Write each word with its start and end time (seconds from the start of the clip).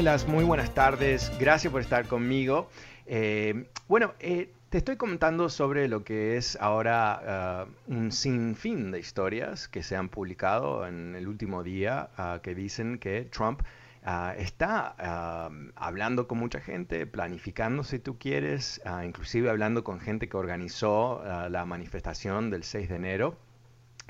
Muy 0.00 0.44
buenas 0.44 0.72
tardes. 0.72 1.30
Gracias 1.38 1.70
por 1.70 1.82
estar 1.82 2.06
conmigo. 2.06 2.70
Eh, 3.04 3.66
bueno, 3.86 4.14
eh, 4.18 4.50
te 4.70 4.78
estoy 4.78 4.96
comentando 4.96 5.50
sobre 5.50 5.88
lo 5.88 6.04
que 6.04 6.38
es 6.38 6.56
ahora 6.58 7.20
ah, 7.22 7.66
un 7.86 8.10
sinfín 8.10 8.92
de 8.92 8.98
historias 8.98 9.68
que 9.68 9.82
se 9.82 9.96
han 9.96 10.08
publicado 10.08 10.86
en 10.86 11.14
el 11.16 11.28
último 11.28 11.62
día 11.62 12.08
ah, 12.16 12.40
que 12.42 12.54
dicen 12.54 12.98
que 12.98 13.28
Trump 13.30 13.60
ah, 14.02 14.32
está 14.38 15.50
hablando 15.76 16.26
con 16.26 16.38
mucha 16.38 16.60
gente, 16.60 17.06
planificando 17.06 17.84
si 17.84 17.98
tú 17.98 18.16
quieres, 18.18 18.80
ah, 18.86 19.04
inclusive 19.04 19.50
hablando 19.50 19.84
con 19.84 20.00
gente 20.00 20.30
que 20.30 20.36
organizó 20.38 21.22
la 21.50 21.66
manifestación 21.66 22.48
del 22.48 22.64
6 22.64 22.88
de 22.88 22.96
enero, 22.96 23.36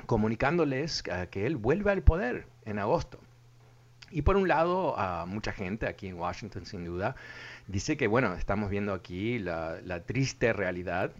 comunicándoles 0.06 1.02
que 1.32 1.46
él 1.46 1.56
vuelve 1.56 1.90
al 1.90 2.02
poder 2.02 2.46
en 2.64 2.78
agosto. 2.78 3.18
Y 4.10 4.22
por 4.22 4.36
un 4.36 4.48
lado, 4.48 4.96
mucha 5.26 5.52
gente 5.52 5.86
aquí 5.86 6.08
en 6.08 6.18
Washington, 6.18 6.66
sin 6.66 6.84
duda, 6.84 7.14
dice 7.68 7.96
que, 7.96 8.08
bueno, 8.08 8.34
estamos 8.34 8.70
viendo 8.70 8.92
aquí 8.92 9.38
la, 9.38 10.02
triste 10.04 10.52
realidad 10.52 11.12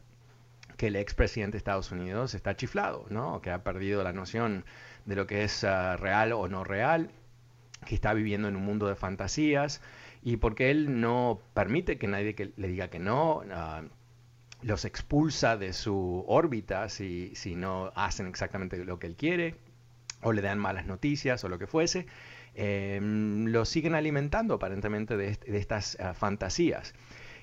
que 0.77 0.89
el 0.89 0.97
expresidente 0.97 1.53
de 1.53 1.59
Estados 1.59 1.93
Unidos 1.93 2.35
está 2.35 2.57
chiflado, 2.57 3.07
¿no? 3.11 3.43
Que 3.43 3.51
ha 3.51 3.63
perdido 3.63 4.03
la 4.03 4.13
noción 4.13 4.65
de 5.05 5.15
lo 5.15 5.27
que 5.27 5.45
es 5.45 5.63
ah, 5.63 5.97
real 5.97 6.33
o 6.33 6.49
no 6.49 6.65
real, 6.65 7.11
que 7.85 7.95
está 7.95 8.15
viviendo 8.15 8.49
en 8.49 8.57
un 8.57 8.65
mundo 8.65 8.89
de 8.89 8.97
fantasías 8.97 9.83
y 10.23 10.39
porque 10.39 10.71
él 10.71 11.01
no 11.01 11.41
permite 11.55 11.99
que 11.99 12.07
nadie 12.07 12.35
le 12.57 12.69
diga 12.69 12.89
que 12.89 12.99
no, 12.99 13.43
ah, 13.53 13.83
los 14.63 14.85
expulsa 14.85 15.57
de 15.57 15.73
su 15.73 16.25
órbita 16.27 16.89
si, 16.89 17.33
si 17.35 17.55
no 17.55 17.93
hacen 17.95 18.27
exactamente 18.27 18.83
lo 18.85 18.99
que 18.99 19.07
él 19.07 19.17
quiere 19.17 19.57
o 20.23 20.33
le 20.33 20.43
dan 20.43 20.59
malas 20.59 20.87
noticias 20.87 21.45
o 21.45 21.49
lo 21.49 21.59
que 21.59 21.67
fuese 21.67 22.07
eh, 22.55 23.01
lo 23.03 23.65
siguen 23.65 23.95
alimentando 23.95 24.55
aparentemente 24.55 25.17
de, 25.17 25.29
est- 25.31 25.45
de 25.45 25.59
estas 25.59 25.99
ah, 26.01 26.15
fantasías. 26.15 26.95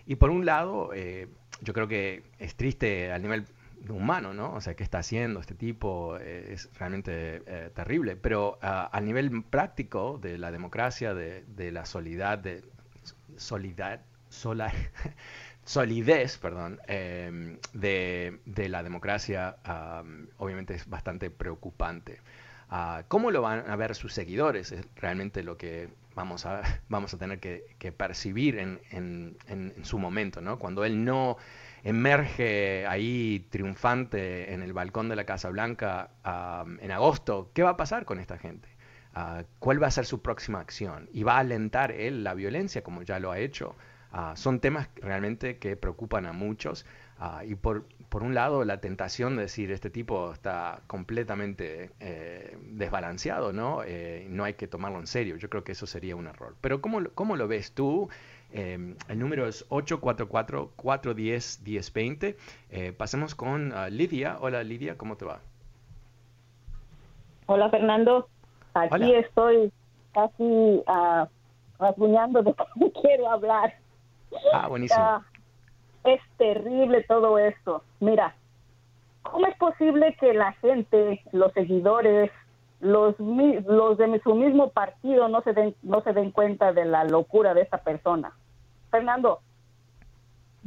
Y 0.06 0.16
por 0.16 0.29
un 0.29 0.45
lado, 0.45 0.91
eh, 0.94 1.28
yo 1.62 1.73
creo 1.73 1.88
que 1.88 2.23
es 2.40 2.56
triste 2.56 3.12
al 3.12 3.22
nivel 3.22 3.45
humano, 3.90 4.34
¿no? 4.34 4.53
O 4.53 4.62
sea, 4.62 4.75
¿qué 4.75 4.84
está 4.84 5.00
haciendo 5.00 5.40
este 5.40 5.56
tipo? 5.56 6.18
Eh, 6.19 6.53
es 6.53 6.69
realmente 6.79 7.44
eh, 7.45 7.72
terrible. 7.75 8.16
Pero 8.16 8.57
ah, 8.62 8.90
al 8.91 9.06
nivel 9.06 9.44
práctico 9.44 10.18
de 10.22 10.38
la 10.38 10.51
democracia, 10.51 11.13
de, 11.13 11.44
la 11.72 11.85
solidad, 11.85 12.39
de 12.39 12.63
solidez, 15.66 16.38
perdón, 16.38 16.79
eh, 16.88 17.57
de, 17.74 18.69
la 18.69 18.84
democracia, 18.84 19.57
ah, 19.63 20.03
obviamente 20.38 20.75
es 20.75 20.88
bastante 20.89 21.29
preocupante. 21.29 22.19
Ah, 22.70 23.04
¿Cómo 23.08 23.32
lo 23.32 23.42
van 23.42 23.70
a 23.70 23.76
ver 23.76 23.96
sus 23.96 24.14
seguidores? 24.14 24.72
Es 24.72 24.86
realmente 24.96 25.42
lo 25.44 25.58
que 25.58 25.90
vamos 26.16 26.46
a, 26.46 26.62
vamos 26.90 27.14
a 27.14 27.18
tener 27.18 27.40
que, 27.40 27.64
percibir 27.96 28.58
en, 28.60 28.82
en- 28.92 29.38
en- 29.48 29.86
su 29.86 29.98
momento, 30.00 30.42
¿no? 30.42 30.60
Cuando 30.60 30.84
él 30.86 31.06
no 31.06 31.38
emerge 31.84 32.86
ahí 32.88 33.48
triunfante 33.50 34.54
en 34.54 34.62
el 34.64 34.74
balcón 34.74 35.08
de 35.10 35.16
la 35.16 35.26
Casa 35.26 35.50
Blanca 35.50 36.12
ah, 36.24 36.66
en 36.82 36.92
agosto, 36.92 37.52
¿qué 37.54 37.64
va 37.64 37.72
a 37.72 37.78
pasar 37.78 38.04
con 38.06 38.20
esta 38.20 38.38
gente? 38.38 38.68
Ah, 39.14 39.44
¿Cuál 39.60 39.82
va 39.82 39.88
a 39.88 39.92
ser 39.92 40.06
su 40.06 40.22
próxima 40.22 40.60
acción? 40.60 41.10
¿Y 41.14 41.24
va 41.24 41.36
a 41.38 41.40
alentar 41.40 41.92
él 41.92 42.24
la 42.24 42.34
violencia 42.34 42.84
como 42.84 43.02
ya 43.04 43.20
lo 43.20 43.32
ha 43.32 43.40
hecho? 43.40 43.76
Ah, 44.12 44.34
son 44.36 44.60
temas 44.60 44.90
realmente 44.96 45.58
que 45.58 45.76
preocupan 45.76 46.26
a 46.26 46.34
muchos. 46.34 46.86
Ah, 47.20 47.44
y 47.46 47.56
por, 47.56 47.88
por 48.09 48.23
un 48.23 48.34
lado, 48.34 48.63
la 48.63 48.79
tentación 48.79 49.35
de 49.35 49.41
decir, 49.44 49.69
este 49.72 49.90
tipo 49.90 50.31
está 50.31 50.79
completamente 50.88 51.91
eh, 52.00 52.57
desbalanceado, 52.62 53.51
¿no? 53.51 53.84
Eh, 53.84 54.25
no 54.29 54.45
hay 54.45 54.53
que 54.53 54.66
tomarlo 54.68 54.97
en 55.00 55.07
serio. 55.07 55.35
Yo 55.35 55.50
creo 55.50 55.66
que 55.66 55.73
eso 55.73 55.85
sería 55.88 56.16
un 56.16 56.28
error. 56.28 56.56
Pero 56.62 56.79
¿cómo, 56.81 57.01
lo- 57.01 57.12
cómo 57.13 57.35
lo 57.35 57.47
ves 57.50 57.73
tú? 57.73 58.07
Eh, 58.53 58.95
el 59.09 59.19
número 59.19 59.45
es 59.45 59.68
844-410-1020. 59.69 62.35
Eh, 62.72 62.94
pasemos 62.94 63.35
con 63.35 63.73
ah, 63.73 63.90
Lidia. 63.90 64.38
Hola 64.39 64.63
Lidia, 64.63 64.97
¿cómo 64.97 65.18
te 65.18 65.25
va? 65.25 65.41
Hola 67.47 67.69
Fernando, 67.69 68.29
aquí 68.74 68.94
Hola. 68.94 69.19
estoy 69.19 69.72
casi 70.13 70.81
rasguñando 71.79 72.41
de 72.44 72.53
cómo 72.74 72.91
quiero 72.94 73.29
hablar. 73.29 73.74
Ah, 74.53 74.68
buenísimo. 74.68 75.01
Ah, 75.01 75.25
es 76.13 76.22
terrible 76.38 77.03
todo 77.03 77.38
esto. 77.38 77.84
Mira, 78.00 78.35
¿cómo 79.23 79.45
es 79.47 79.57
posible 79.57 80.16
que 80.19 80.34
la 80.34 80.53
gente, 80.53 81.22
los 81.31 81.51
seguidores, 81.53 82.31
los, 82.79 83.16
los 83.19 83.97
de 83.97 84.22
su 84.23 84.35
mismo 84.35 84.69
partido 84.69 85.28
no 85.28 85.41
se 85.41 85.53
den 85.53 85.75
no 85.81 86.01
se 86.01 86.13
den 86.13 86.31
cuenta 86.31 86.73
de 86.73 86.85
la 86.85 87.03
locura 87.03 87.53
de 87.53 87.62
esta 87.62 87.79
persona? 87.79 88.34
Fernando, 88.91 89.41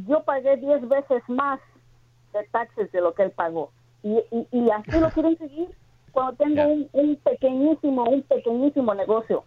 yo 0.07 0.23
pagué 0.25 0.57
10 0.57 0.89
veces 0.89 1.23
más 1.29 1.61
de 2.33 2.45
taxes 2.51 2.91
de 2.93 3.01
lo 3.01 3.15
que 3.15 3.25
él 3.25 3.31
pagó. 3.31 3.73
Y, 4.03 4.19
y, 4.31 4.49
y 4.53 4.71
así 4.71 4.99
lo 4.99 5.11
quieren 5.11 5.37
seguir 5.39 5.69
cuando 6.13 6.33
tengo 6.35 6.63
un, 6.63 6.89
un 6.93 7.17
pequeñísimo, 7.17 8.05
un 8.05 8.23
pequeñísimo 8.23 8.95
negocio. 8.95 9.45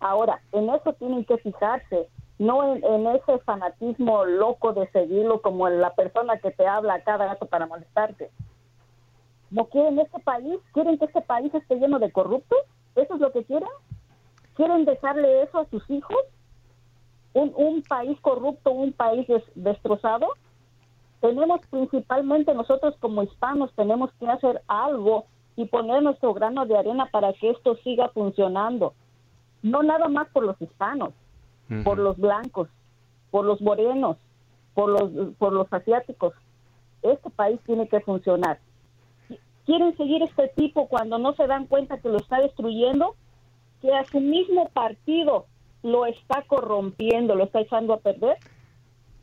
Ahora, 0.00 0.40
en 0.52 0.70
eso 0.70 0.92
tienen 0.94 1.24
que 1.24 1.38
fijarse, 1.38 2.08
no 2.38 2.74
en, 2.76 3.06
ese 3.08 3.38
fanatismo 3.40 4.24
loco 4.24 4.72
de 4.72 4.88
seguirlo 4.90 5.42
como 5.42 5.68
la 5.68 5.94
persona 5.94 6.38
que 6.38 6.50
te 6.50 6.66
habla 6.66 6.94
a 6.94 7.02
cada 7.02 7.26
rato 7.26 7.46
para 7.46 7.66
molestarte. 7.66 8.30
¿No 9.50 9.66
quieren 9.66 9.98
este 9.98 10.20
país? 10.20 10.58
¿Quieren 10.72 10.98
que 10.98 11.06
este 11.06 11.22
país 11.22 11.52
esté 11.54 11.76
lleno 11.76 11.98
de 11.98 12.12
corruptos? 12.12 12.58
¿Eso 12.94 13.14
es 13.14 13.20
lo 13.20 13.32
que 13.32 13.44
quieren? 13.44 13.68
¿Quieren 14.54 14.84
dejarle 14.84 15.42
eso 15.42 15.58
a 15.58 15.66
sus 15.66 15.88
hijos? 15.90 16.18
¿Un, 17.32 17.52
un 17.56 17.82
país 17.82 18.20
corrupto, 18.20 18.70
un 18.70 18.92
país 18.92 19.26
des- 19.26 19.50
destrozado? 19.54 20.28
Tenemos 21.20 21.60
principalmente 21.70 22.54
nosotros 22.54 22.94
como 23.00 23.22
hispanos, 23.22 23.72
tenemos 23.74 24.12
que 24.20 24.28
hacer 24.28 24.62
algo 24.68 25.24
y 25.56 25.64
poner 25.64 26.02
nuestro 26.02 26.32
grano 26.34 26.66
de 26.66 26.78
arena 26.78 27.08
para 27.10 27.32
que 27.32 27.50
esto 27.50 27.74
siga 27.82 28.10
funcionando. 28.10 28.94
No 29.62 29.82
nada 29.82 30.06
más 30.08 30.28
por 30.28 30.44
los 30.44 30.60
hispanos, 30.62 31.14
Por 31.84 31.98
los 31.98 32.16
blancos, 32.16 32.68
por 33.30 33.44
los 33.44 33.60
morenos, 33.60 34.16
por 34.74 34.88
los, 34.90 35.34
por 35.36 35.52
los 35.52 35.70
asiáticos. 35.72 36.32
Este 37.02 37.30
país 37.30 37.60
tiene 37.66 37.88
que 37.88 38.00
funcionar. 38.00 38.58
Quieren 39.66 39.96
seguir 39.96 40.22
este 40.22 40.48
tipo 40.48 40.88
cuando 40.88 41.18
no 41.18 41.34
se 41.34 41.46
dan 41.46 41.66
cuenta 41.66 41.98
que 41.98 42.08
lo 42.08 42.16
está 42.16 42.40
destruyendo, 42.40 43.14
que 43.82 43.92
a 43.94 44.04
su 44.04 44.20
mismo 44.20 44.68
partido 44.70 45.46
lo 45.82 46.06
está 46.06 46.42
corrompiendo, 46.46 47.34
lo 47.34 47.44
está 47.44 47.60
echando 47.60 47.92
a 47.92 47.98
perder. 48.00 48.38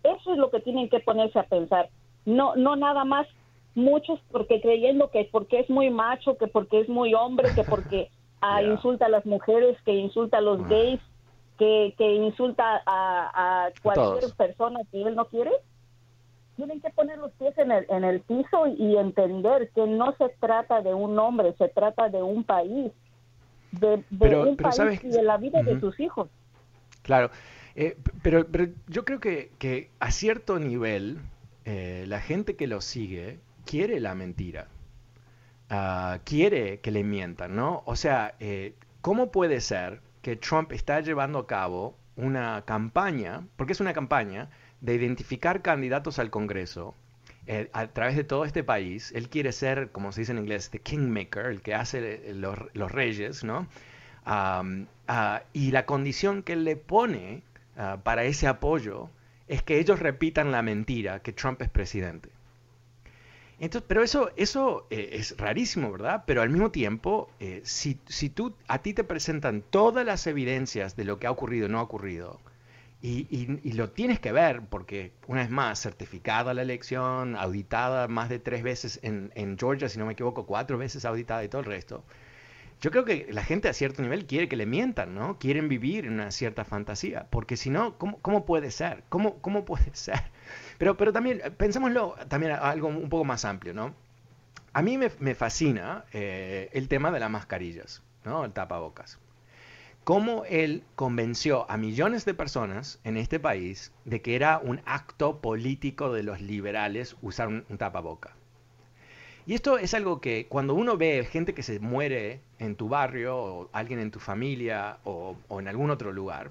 Eso 0.04 0.34
es 0.34 0.38
lo 0.38 0.52
que 0.52 0.60
tienen 0.60 0.88
que 0.90 1.00
ponerse 1.00 1.40
a 1.40 1.44
pensar. 1.44 1.90
No, 2.26 2.56
no 2.56 2.76
nada 2.76 3.06
más 3.06 3.28
muchos 3.74 4.20
porque 4.32 4.62
creyendo 4.62 5.10
que 5.10 5.28
porque 5.32 5.60
es 5.60 5.70
muy 5.70 5.90
macho, 5.90 6.38
que 6.38 6.48
porque 6.48 6.80
es 6.82 6.90
muy 6.90 7.14
hombre, 7.16 7.50
que 7.56 7.64
porque 7.64 8.10
ah, 8.42 8.62
insulta 8.62 9.08
a 9.08 9.10
las 9.10 9.26
mujeres, 9.26 9.78
que 9.84 9.94
insulta 9.96 10.38
a 10.38 10.42
los 10.42 10.60
Ah. 10.62 10.68
gays. 10.70 11.02
Que, 11.57 11.94
insulta 12.00 12.81
a, 12.86 13.69
cualquier 13.81 14.34
persona 14.36 14.80
que 14.92 15.02
él 15.02 15.16
no 15.16 15.25
quiere? 15.25 15.52
Tienen 16.56 16.80
que 16.81 16.90
poner 16.92 17.18
los 17.18 17.31
pies 17.34 17.57
en 17.57 17.72
el, 17.72 17.86
en 17.90 18.04
el 18.04 18.22
piso 18.22 18.68
y 18.68 18.96
entender 18.96 19.69
que 19.75 19.86
no 19.88 20.16
se 20.18 20.30
trata 20.40 20.81
de 20.81 20.94
un 20.94 21.19
hombre, 21.19 21.54
se 21.57 21.68
trata 21.68 22.07
de 22.10 22.24
un 22.24 22.44
país, 22.44 22.92
de, 23.72 24.04
un 24.38 24.56
país 24.56 25.04
y 25.04 25.10
de 25.10 25.24
la 25.24 25.38
vida 25.38 25.63
de 25.63 25.80
sus 25.80 26.00
hijos. 26.00 26.30
Claro, 27.02 27.30
eh, 27.75 27.98
pero, 28.22 28.48
pero 28.48 28.72
yo 28.88 29.04
creo 29.04 29.19
que, 29.19 29.51
que 29.60 29.90
a 30.00 30.12
cierto 30.12 30.60
nivel 30.60 31.19
eh, 31.66 32.06
la 32.08 32.22
gente 32.22 32.56
que 32.56 32.68
lo 32.68 32.80
sigue 32.80 33.40
quiere 33.66 34.00
la 34.00 34.16
mentira. 34.16 34.68
Ah, 35.69 36.19
quiere 36.24 36.80
que 36.80 36.92
le 36.92 37.04
mientan, 37.04 37.56
¿no? 37.56 37.81
O 37.86 37.96
sea, 37.96 38.36
eh, 38.40 38.75
¿cómo 39.01 39.31
puede 39.31 39.62
ser 39.62 40.00
que 40.25 40.36
Trump 40.36 40.72
está 40.72 41.01
llevando 41.01 41.38
a 41.38 41.45
cabo 41.45 41.95
una 42.16 42.63
campaña, 42.66 43.45
porque 43.57 43.74
es 43.74 43.80
una 43.80 43.94
campaña, 43.94 44.50
de 44.81 44.95
identificar 44.95 45.62
candidatos 45.62 46.18
al 46.18 46.31
Congreso 46.31 46.95
eh, 47.45 47.69
a 47.74 47.86
través 47.86 48.16
de 48.16 48.24
todo 48.24 48.44
este 48.44 48.63
país? 48.63 49.12
Él 49.13 49.30
quiere 49.30 49.51
ser, 49.51 49.92
como 49.92 50.12
se 50.12 50.22
dice 50.22 50.31
en 50.31 50.39
inglés, 50.39 50.72
the 50.72 50.80
kingmaker, 50.80 51.45
el 51.45 51.62
que 51.62 51.75
hace 51.75 52.33
los, 52.33 52.57
reyes, 52.92 53.44
¿no? 53.44 53.68
Ah, 54.25 54.63
y 55.54 55.69
la 55.69 55.86
condición 55.86 56.42
que 56.42 56.54
él 56.54 56.63
le 56.63 56.75
pone 56.75 57.44
ah, 57.77 58.00
para 58.04 58.24
ese 58.24 58.48
apoyo 58.48 59.12
es 59.48 59.62
que 59.62 59.77
ellos 59.77 60.00
repitan 60.00 60.51
la 60.51 60.63
mentira 60.63 61.19
que 61.19 61.33
Trump 61.33 61.62
es 61.62 61.69
presidente. 61.69 62.30
Entonces, 63.60 63.86
pero 63.88 64.04
eso, 64.04 64.31
eso 64.36 64.86
eh, 64.90 65.12
es 65.13 65.38
rarísimo, 65.38 65.92
¿verdad? 65.92 66.24
Pero 66.28 66.42
al 66.42 66.50
mismo 66.50 66.72
tiempo, 66.72 67.30
eh, 67.40 67.62
si, 67.63 68.00
si, 68.07 68.30
tú, 68.30 68.56
a 68.68 68.81
ti 68.81 68.94
te 68.94 69.04
presentan 69.04 69.62
todas 69.62 70.06
las 70.06 70.28
evidencias 70.28 70.96
de 70.96 71.06
lo 71.06 71.19
que 71.19 71.28
ha 71.28 71.31
ocurrido 71.31 71.69
no 71.69 71.80
ha 71.80 71.84
ocurrido, 71.84 72.42
y, 73.02 73.28
y, 73.63 73.74
lo 73.74 73.92
tienes 73.92 74.19
que 74.19 74.31
ver, 74.31 74.62
porque 74.68 75.12
una 75.28 75.42
vez 75.42 75.52
más, 75.52 75.80
certificada 75.80 76.56
la 76.56 76.63
elección, 76.63 77.36
auditada 77.36 78.07
más 78.07 78.30
de 78.30 78.40
tres 78.40 78.63
veces 78.63 79.00
en, 79.04 79.31
en 79.36 79.60
Georgia, 79.60 79.90
si 79.90 80.00
no 80.00 80.08
me 80.08 80.13
equivoco, 80.13 80.48
cuatro 80.48 80.80
veces 80.80 81.06
auditada 81.06 81.44
y 81.44 81.48
todo 81.48 81.62
el 81.62 81.68
resto, 81.68 82.04
yo 82.81 82.92
creo 82.92 83.06
que 83.06 83.28
la 83.31 83.44
gente 83.44 83.69
a 83.69 83.74
cierto 83.74 84.01
nivel 84.01 84.25
quiere 84.25 84.50
que 84.50 84.56
le 84.56 84.66
mientan, 84.66 85.13
¿no? 85.16 85.38
Quieren 85.40 85.69
vivir 85.69 86.06
en 86.06 86.13
una 86.13 86.31
cierta 86.31 86.66
fantasía, 86.66 87.28
porque 87.30 87.58
si 87.58 87.69
no, 87.69 87.98
¿cómo, 87.98 88.19
cómo 88.22 88.46
puede 88.46 88.72
ser? 88.72 89.04
¿Cómo, 89.10 89.40
¿Cómo 89.40 89.66
puede 89.66 89.90
ser? 89.94 90.22
Pero, 90.77 90.98
pero 90.98 91.13
también, 91.13 91.42
pensémoslo 91.57 92.16
también 92.27 92.54
algo 92.54 92.88
un 92.88 93.10
poco 93.10 93.25
más 93.25 93.45
amplio, 93.45 93.74
¿no? 93.74 93.94
A 94.74 94.81
mí 94.81 94.98
me, 94.98 95.10
me 95.19 95.36
fascina 95.36 96.06
eh, 96.12 96.69
el 96.74 96.88
tema 96.88 97.12
de 97.12 97.19
las 97.19 97.30
mascarillas, 97.30 98.04
¿no? 98.25 98.45
El 98.45 98.51
tapabocas. 98.51 99.19
Cómo 100.04 100.45
él 100.45 100.83
convenció 100.95 101.69
a 101.72 101.77
millones 101.77 102.25
de 102.25 102.33
personas 102.33 103.00
en 103.04 103.18
este 103.18 103.39
país 103.39 103.92
de 104.04 104.22
que 104.22 104.36
era 104.36 104.60
un 104.60 104.81
acto 104.86 105.42
político 105.42 106.13
de 106.13 106.24
los 106.24 106.42
liberales 106.42 107.16
usar 107.22 107.48
un, 107.48 107.66
un 107.69 107.77
tapaboca. 107.77 108.36
Y 109.48 109.54
esto 109.54 109.77
es 109.77 109.94
algo 109.94 110.22
que 110.22 110.48
cuando 110.48 110.74
uno 110.74 110.98
ve 110.98 111.27
gente 111.30 111.54
que 111.54 111.62
se 111.62 111.80
muere 111.80 112.42
en 112.57 112.75
tu 112.75 112.89
barrio, 112.89 113.38
o 113.38 113.69
alguien 113.74 114.00
en 114.00 114.10
tu 114.10 114.19
familia, 114.19 114.98
o, 115.04 115.38
en 115.60 115.68
algún 115.68 115.92
otro 115.92 116.12
lugar, 116.12 116.50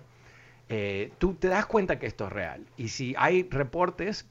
eh, 0.68 1.12
tú 1.18 1.34
te 1.34 1.48
das 1.48 1.66
cuenta 1.66 1.98
que 1.98 2.06
esto 2.06 2.26
es 2.26 2.32
real. 2.32 2.64
Y 2.76 2.88
si 2.88 3.14
hay 3.18 3.46
reportes, 3.50 4.26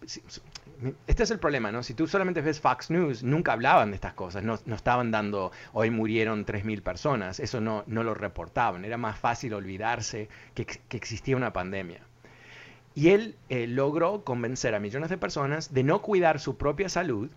este 1.07 1.24
es 1.24 1.31
el 1.31 1.39
problema, 1.39 1.71
¿no? 1.71 1.83
Si 1.83 1.94
tú 1.94 2.07
solamente 2.07 2.41
ves 2.41 2.59
Fox 2.59 2.89
News, 2.89 3.24
nunca 3.24 3.53
hablaban 3.53 3.91
de 3.91 3.95
estas 3.95 4.13
cosas, 4.13 4.44
no, 4.44 4.56
estaban 4.75 5.12
dando, 5.12 5.51
hoy 5.74 5.89
murieron 5.89 6.45
3.000 6.45 6.81
personas, 6.81 7.39
eso 7.39 7.62
no, 7.62 7.83
no 7.88 8.03
lo 8.03 8.13
reportaban, 8.13 8.83
era 8.83 8.97
más 8.97 9.18
fácil 9.18 9.53
olvidarse 9.53 10.30
que, 10.53 10.68
existía 10.89 11.38
una 11.38 11.53
pandemia. 11.53 12.01
Y 12.95 13.09
él 13.09 13.36
eh, 13.50 13.65
logró 13.68 14.24
convencer 14.24 14.75
a 14.75 14.79
millones 14.79 15.09
de 15.09 15.18
personas 15.18 15.74
de 15.74 15.83
no 15.83 16.01
cuidar 16.01 16.39
su 16.39 16.57
propia 16.57 16.89
salud, 16.89 17.29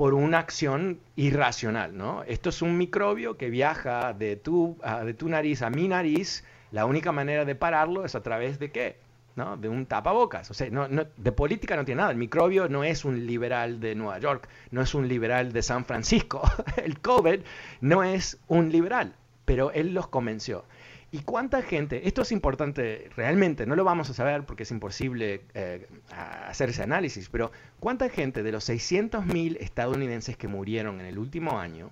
por 0.00 0.14
una 0.14 0.38
acción 0.38 0.98
irracional, 1.14 1.94
¿no? 1.94 2.22
Esto 2.22 2.48
es 2.48 2.62
un 2.62 2.78
microbio 2.78 3.36
que 3.36 3.50
viaja 3.50 4.14
de 4.14 4.34
tu, 4.34 4.78
de 5.04 5.12
tu 5.12 5.28
nariz 5.28 5.60
a 5.60 5.68
mi 5.68 5.88
nariz. 5.88 6.42
La 6.72 6.86
única 6.86 7.12
manera 7.12 7.44
de 7.44 7.54
pararlo 7.54 8.06
es 8.06 8.14
a 8.14 8.22
través 8.22 8.58
de 8.58 8.70
qué? 8.70 8.96
¿no? 9.36 9.58
De 9.58 9.68
un 9.68 9.84
tapabocas. 9.84 10.50
O 10.50 10.54
sea, 10.54 10.70
no, 10.70 10.88
de 10.88 11.32
política 11.32 11.76
no 11.76 11.84
tiene 11.84 11.98
nada. 11.98 12.12
El 12.12 12.16
microbio 12.16 12.66
no 12.66 12.82
es 12.82 13.04
un 13.04 13.26
liberal 13.26 13.78
de 13.78 13.94
Nueva 13.94 14.18
York, 14.18 14.48
no 14.70 14.80
es 14.80 14.94
un 14.94 15.06
liberal 15.06 15.52
de 15.52 15.60
San 15.62 15.84
Francisco. 15.84 16.50
El 16.82 16.98
COVID 17.00 17.40
no 17.82 18.02
es 18.02 18.38
un 18.48 18.72
liberal, 18.72 19.12
pero 19.44 19.70
él 19.70 19.92
los 19.92 20.06
convenció. 20.06 20.64
¿Y 21.12 21.20
cuánta 21.22 21.62
gente? 21.62 22.06
Esto 22.06 22.22
es 22.22 22.30
importante 22.30 23.10
realmente, 23.16 23.66
no 23.66 23.74
lo 23.74 23.82
vamos 23.82 24.08
a 24.10 24.14
saber 24.14 24.44
porque 24.44 24.62
es 24.62 24.70
imposible 24.70 25.42
eh, 25.54 25.88
hacer 26.12 26.70
ese 26.70 26.84
análisis, 26.84 27.28
pero 27.28 27.50
¿cuánta 27.80 28.08
gente 28.08 28.44
de 28.44 28.52
los 28.52 28.68
600.000 28.68 29.56
estadounidenses 29.58 30.36
que 30.36 30.46
murieron 30.46 31.00
en 31.00 31.06
el 31.06 31.18
último 31.18 31.58
año, 31.58 31.90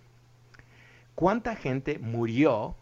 cuánta 1.17 1.57
gente 1.57 1.99
murió 1.99 2.77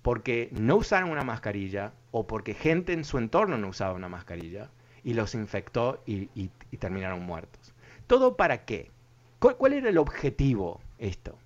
porque 0.00 0.48
no 0.52 0.76
usaron 0.76 1.10
una 1.10 1.22
mascarilla 1.22 1.92
o 2.12 2.26
porque 2.26 2.54
gente 2.54 2.94
en 2.94 3.04
su 3.04 3.18
entorno 3.18 3.58
no 3.58 3.68
usaba 3.68 3.92
una 3.92 4.08
mascarilla 4.08 4.70
y 5.02 5.12
los 5.12 5.34
infectó 5.34 6.02
y, 6.06 6.48
terminaron 6.78 7.22
muertos? 7.22 7.74
¿Todo 8.06 8.36
para 8.36 8.64
qué? 8.64 8.90
¿Cuál 9.38 9.74
era 9.74 9.90
el 9.90 9.98
objetivo 9.98 10.80
esto? 10.96 11.36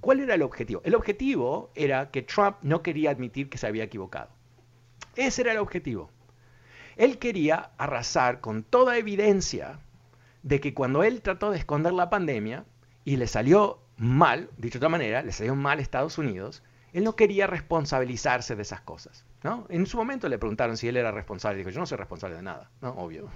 ¿Cuál 0.00 0.20
era 0.20 0.34
el 0.34 0.42
objetivo? 0.42 0.80
El 0.84 0.94
objetivo 0.94 1.70
era 1.74 2.10
que 2.10 2.22
Trump 2.22 2.56
no 2.62 2.82
quería 2.82 3.10
admitir 3.10 3.48
que 3.48 3.58
se 3.58 3.66
había 3.66 3.84
equivocado. 3.84 4.28
Ese 5.16 5.42
era 5.42 5.52
el 5.52 5.58
objetivo. 5.58 6.10
Él 6.96 7.18
quería 7.18 7.70
arrasar 7.78 8.40
con 8.40 8.62
toda 8.62 8.98
evidencia 8.98 9.78
de 10.42 10.60
que 10.60 10.74
cuando 10.74 11.02
él 11.02 11.22
trató 11.22 11.50
de 11.50 11.58
esconder 11.58 11.92
la 11.92 12.10
pandemia 12.10 12.64
y 13.04 13.16
le 13.16 13.26
salió 13.26 13.78
mal, 13.96 14.50
dicho 14.56 14.78
de 14.78 14.86
otra 14.86 14.88
manera, 14.88 15.22
le 15.22 15.32
salió 15.32 15.54
mal 15.54 15.78
a 15.78 15.82
Estados 15.82 16.18
Unidos, 16.18 16.62
él 16.92 17.04
no 17.04 17.16
quería 17.16 17.46
responsabilizarse 17.46 18.56
de 18.56 18.62
esas 18.62 18.80
cosas. 18.80 19.24
En 19.68 19.86
su 19.86 19.96
momento 19.96 20.28
le 20.28 20.38
preguntaron 20.38 20.76
si 20.76 20.88
él 20.88 20.96
era 20.96 21.12
responsable. 21.12 21.58
Dijo, 21.58 21.70
yo 21.70 21.80
no 21.80 21.86
soy 21.86 21.98
responsable 21.98 22.36
de 22.36 22.42
nada. 22.42 22.70
Obvio. 22.80 23.28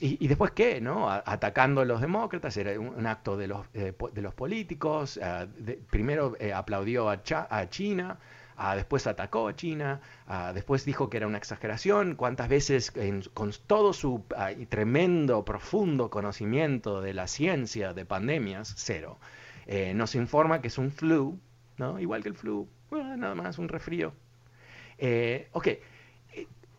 Y, 0.00 0.28
después 0.28 0.52
qué, 0.52 0.80
¿no? 0.80 1.10
atacando 1.10 1.82
a 1.82 1.84
los 1.84 2.00
demócratas, 2.00 2.56
era 2.56 2.78
un, 2.78 3.06
acto 3.06 3.36
de 3.36 3.48
los, 3.48 3.66
eh, 3.74 3.92
de 4.12 4.22
los 4.22 4.34
políticos. 4.34 5.20
Ah, 5.22 5.46
primero 5.90 6.34
eh, 6.38 6.52
aplaudió 6.52 7.10
a, 7.10 7.20
a 7.50 7.68
China, 7.68 8.18
ah, 8.56 8.74
después 8.74 9.06
atacó 9.06 9.48
a 9.48 9.54
China, 9.54 10.00
ah, 10.26 10.52
después 10.54 10.86
dijo 10.86 11.10
que 11.10 11.18
era 11.18 11.26
una 11.26 11.36
exageración. 11.36 12.14
¿Cuántas 12.14 12.48
veces 12.48 12.92
con 13.34 13.52
todo 13.66 13.92
su 13.92 14.24
tremendo, 14.70 15.44
profundo 15.44 16.08
conocimiento 16.08 17.02
de 17.02 17.12
la 17.12 17.26
ciencia 17.26 17.92
de 17.92 18.06
pandemias, 18.06 18.72
cero, 18.78 19.18
eh, 19.66 19.92
nos 19.94 20.14
informa 20.14 20.62
que 20.62 20.68
es 20.68 20.78
un 20.78 20.90
flu, 20.90 21.38
¿no? 21.76 22.00
Igual 22.00 22.22
que 22.22 22.30
el 22.30 22.34
flu, 22.34 22.68
nada 22.90 23.34
más 23.34 23.58
un 23.58 23.68
resfrío. 23.68 24.14
ok, 25.52 25.68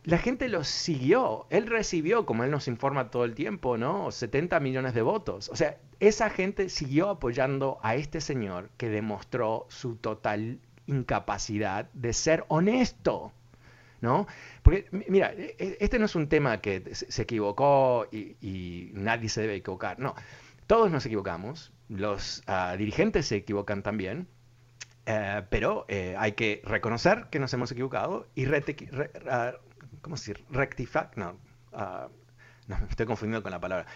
la 0.05 0.17
gente 0.17 0.49
lo 0.49 0.63
siguió. 0.63 1.47
Él 1.49 1.67
recibió, 1.67 2.25
como 2.25 2.43
él 2.43 2.51
nos 2.51 2.67
informa 2.67 3.09
todo 3.09 3.25
el 3.25 3.35
tiempo, 3.35 3.77
¿no? 3.77 4.11
70 4.11 4.59
millones 4.59 4.93
de 4.93 5.01
votos. 5.01 5.49
O 5.49 5.55
sea, 5.55 5.77
esa 5.99 6.29
gente 6.29 6.69
siguió 6.69 7.09
apoyando 7.09 7.79
a 7.81 7.95
este 7.95 8.19
señor 8.19 8.69
que 8.77 8.89
demostró 8.89 9.65
su 9.69 9.95
total 9.95 10.59
incapacidad 10.87 11.89
de 11.93 12.13
ser 12.13 12.45
honesto. 12.49 13.31
¿No? 14.01 14.27
Porque, 14.63 14.85
mira, 15.07 15.31
e, 15.31 15.55
e, 15.57 15.77
este 15.79 15.97
no 15.97 16.05
es 16.05 16.15
un 16.15 16.27
tema 16.27 16.59
que 16.59 16.93
se 16.93 17.21
equivocó 17.21 18.05
y, 18.11 18.91
nadie 18.93 19.29
se 19.29 19.39
debe 19.39 19.55
equivocar. 19.55 19.97
No, 19.97 20.13
todos 20.67 20.91
nos 20.91 21.05
equivocamos, 21.05 21.71
los 21.87 22.43
ah, 22.47 22.75
dirigentes 22.77 23.27
se 23.27 23.37
equivocan 23.37 23.81
también, 23.81 24.27
eh, 25.05 25.43
pero 25.49 25.85
eh, 25.87 26.15
hay 26.17 26.33
que 26.33 26.61
reconocer 26.65 27.27
que 27.31 27.39
nos 27.39 27.53
hemos 27.53 27.71
equivocado 27.71 28.27
y 28.35 28.45
¿cómo 30.03 30.17
se 30.17 30.33
dice? 30.33 30.45
Rectificar, 30.51 31.09
no, 31.15 31.39
uh, 31.71 32.09
no, 32.67 32.77
me 32.79 32.87
estoy 32.89 33.07
confundiendo 33.07 33.41
con 33.41 33.51
la 33.51 33.59
palabra. 33.59 33.87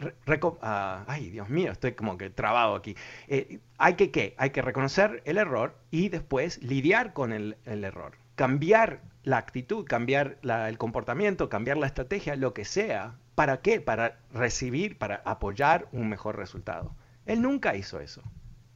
Uh, 0.00 1.02
ay, 1.06 1.30
Dios 1.30 1.48
mío, 1.50 1.70
estoy 1.70 1.92
como 1.92 2.16
que 2.16 2.30
trabado 2.30 2.74
aquí. 2.74 2.96
Eh, 3.28 3.60
hay 3.78 3.94
que 3.94 4.10
qué? 4.10 4.34
Hay 4.38 4.50
que 4.50 4.62
reconocer 4.62 5.22
el 5.26 5.36
error 5.36 5.76
y 5.90 6.08
después 6.08 6.62
lidiar 6.62 7.12
con 7.12 7.32
el, 7.32 7.58
el 7.66 7.84
error. 7.84 8.16
Cambiar 8.34 9.02
la 9.22 9.36
actitud, 9.36 9.84
cambiar 9.84 10.38
la, 10.42 10.68
el 10.68 10.78
comportamiento, 10.78 11.48
cambiar 11.48 11.76
la 11.76 11.86
estrategia, 11.86 12.34
lo 12.36 12.54
que 12.54 12.64
sea. 12.64 13.16
¿Para 13.34 13.60
qué? 13.60 13.80
Para 13.80 14.18
recibir, 14.32 14.98
para 14.98 15.16
apoyar 15.24 15.88
un 15.92 16.08
mejor 16.08 16.36
resultado. 16.36 16.94
Él 17.26 17.42
nunca 17.42 17.76
hizo 17.76 18.00
eso. 18.00 18.22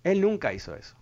Él 0.05 0.21
nunca 0.21 0.53
hizo 0.53 0.77
eso. 0.77 0.97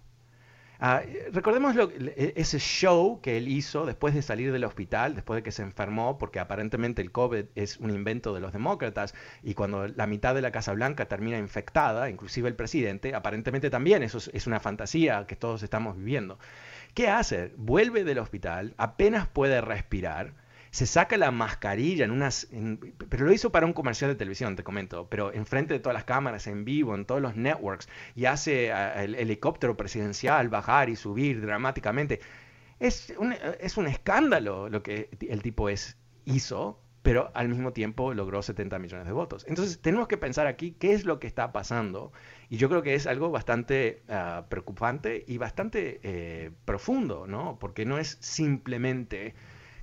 Ah, 0.80 1.02
recordemos 1.32 1.76
e, 1.76 2.32
ese 2.36 2.58
show 2.58 3.20
que 3.20 3.36
él 3.36 3.48
hizo 3.48 3.86
después 3.86 4.12
de 4.14 4.22
salir 4.22 4.52
del 4.52 4.64
hospital, 4.64 5.14
después 5.14 5.36
de 5.38 5.42
que 5.42 5.52
se 5.52 5.62
enfermó, 5.62 6.18
porque 6.18 6.40
aparentemente 6.40 7.00
el 7.00 7.12
COVID 7.12 7.46
es 7.54 7.78
un 7.78 7.90
invento 7.90 8.34
de 8.34 8.40
los 8.40 8.52
demócratas, 8.52 9.14
y 9.42 9.54
cuando 9.54 9.86
la 9.86 10.06
mitad 10.06 10.34
de 10.34 10.42
la 10.42 10.50
Casa 10.50 10.72
Blanca 10.72 11.06
termina 11.06 11.38
infectada, 11.38 12.10
inclusive 12.10 12.48
el 12.48 12.56
presidente, 12.56 13.14
aparentemente 13.14 13.70
también 13.70 14.02
eso 14.02 14.18
es 14.32 14.46
una 14.46 14.60
fantasía 14.60 15.26
que 15.26 15.36
todos 15.36 15.62
estamos 15.62 15.96
viviendo. 15.96 16.38
¿Qué 16.94 17.08
hace? 17.08 17.52
Vuelve 17.56 18.04
del 18.04 18.18
hospital, 18.18 18.74
apenas 18.76 19.28
puede 19.28 19.60
respirar, 19.60 20.34
se 20.74 20.86
saca 20.86 21.16
la 21.16 21.30
mascarilla 21.30 22.04
en 22.04 22.10
unas... 22.10 22.48
pero 23.08 23.26
lo 23.26 23.32
hizo 23.32 23.52
para 23.52 23.64
un 23.64 23.72
comercial 23.72 24.10
de 24.10 24.16
televisión, 24.16 24.56
te 24.56 24.64
comento, 24.64 25.06
pero 25.08 25.32
enfrente 25.32 25.72
de 25.72 25.78
todas 25.78 25.94
las 25.94 26.02
cámaras, 26.02 26.48
en 26.48 26.64
vivo, 26.64 26.96
en 26.96 27.04
todos 27.04 27.22
los 27.22 27.36
networks, 27.36 27.88
y 28.16 28.24
hace 28.24 28.72
el 28.72 29.14
helicóptero 29.14 29.76
presidencial 29.76 30.48
bajar 30.48 30.88
y 30.88 30.96
subir 30.96 31.40
dramáticamente. 31.40 32.18
Es 32.80 33.14
un, 33.16 33.36
es 33.60 33.76
un 33.76 33.86
escándalo 33.86 34.68
lo 34.68 34.82
que 34.82 35.10
el 35.20 35.42
tipo 35.42 35.68
es, 35.68 35.96
hizo, 36.24 36.80
pero 37.02 37.30
al 37.34 37.48
mismo 37.48 37.72
tiempo 37.72 38.12
logró 38.12 38.42
70 38.42 38.76
millones 38.80 39.06
de 39.06 39.12
votos. 39.12 39.46
Entonces 39.46 39.78
tenemos 39.80 40.08
que 40.08 40.16
pensar 40.16 40.48
aquí 40.48 40.72
qué 40.72 40.92
es 40.92 41.04
lo 41.04 41.20
que 41.20 41.28
está 41.28 41.52
pasando 41.52 42.12
y 42.48 42.56
yo 42.56 42.68
creo 42.68 42.82
que 42.82 42.96
es 42.96 43.06
algo 43.06 43.30
bastante 43.30 44.02
ah, 44.08 44.46
preocupante 44.48 45.24
y 45.28 45.38
bastante 45.38 46.00
eh, 46.02 46.50
profundo, 46.64 47.28
¿no? 47.28 47.60
Porque 47.60 47.84
no 47.84 47.98
es 47.98 48.18
simplemente 48.20 49.36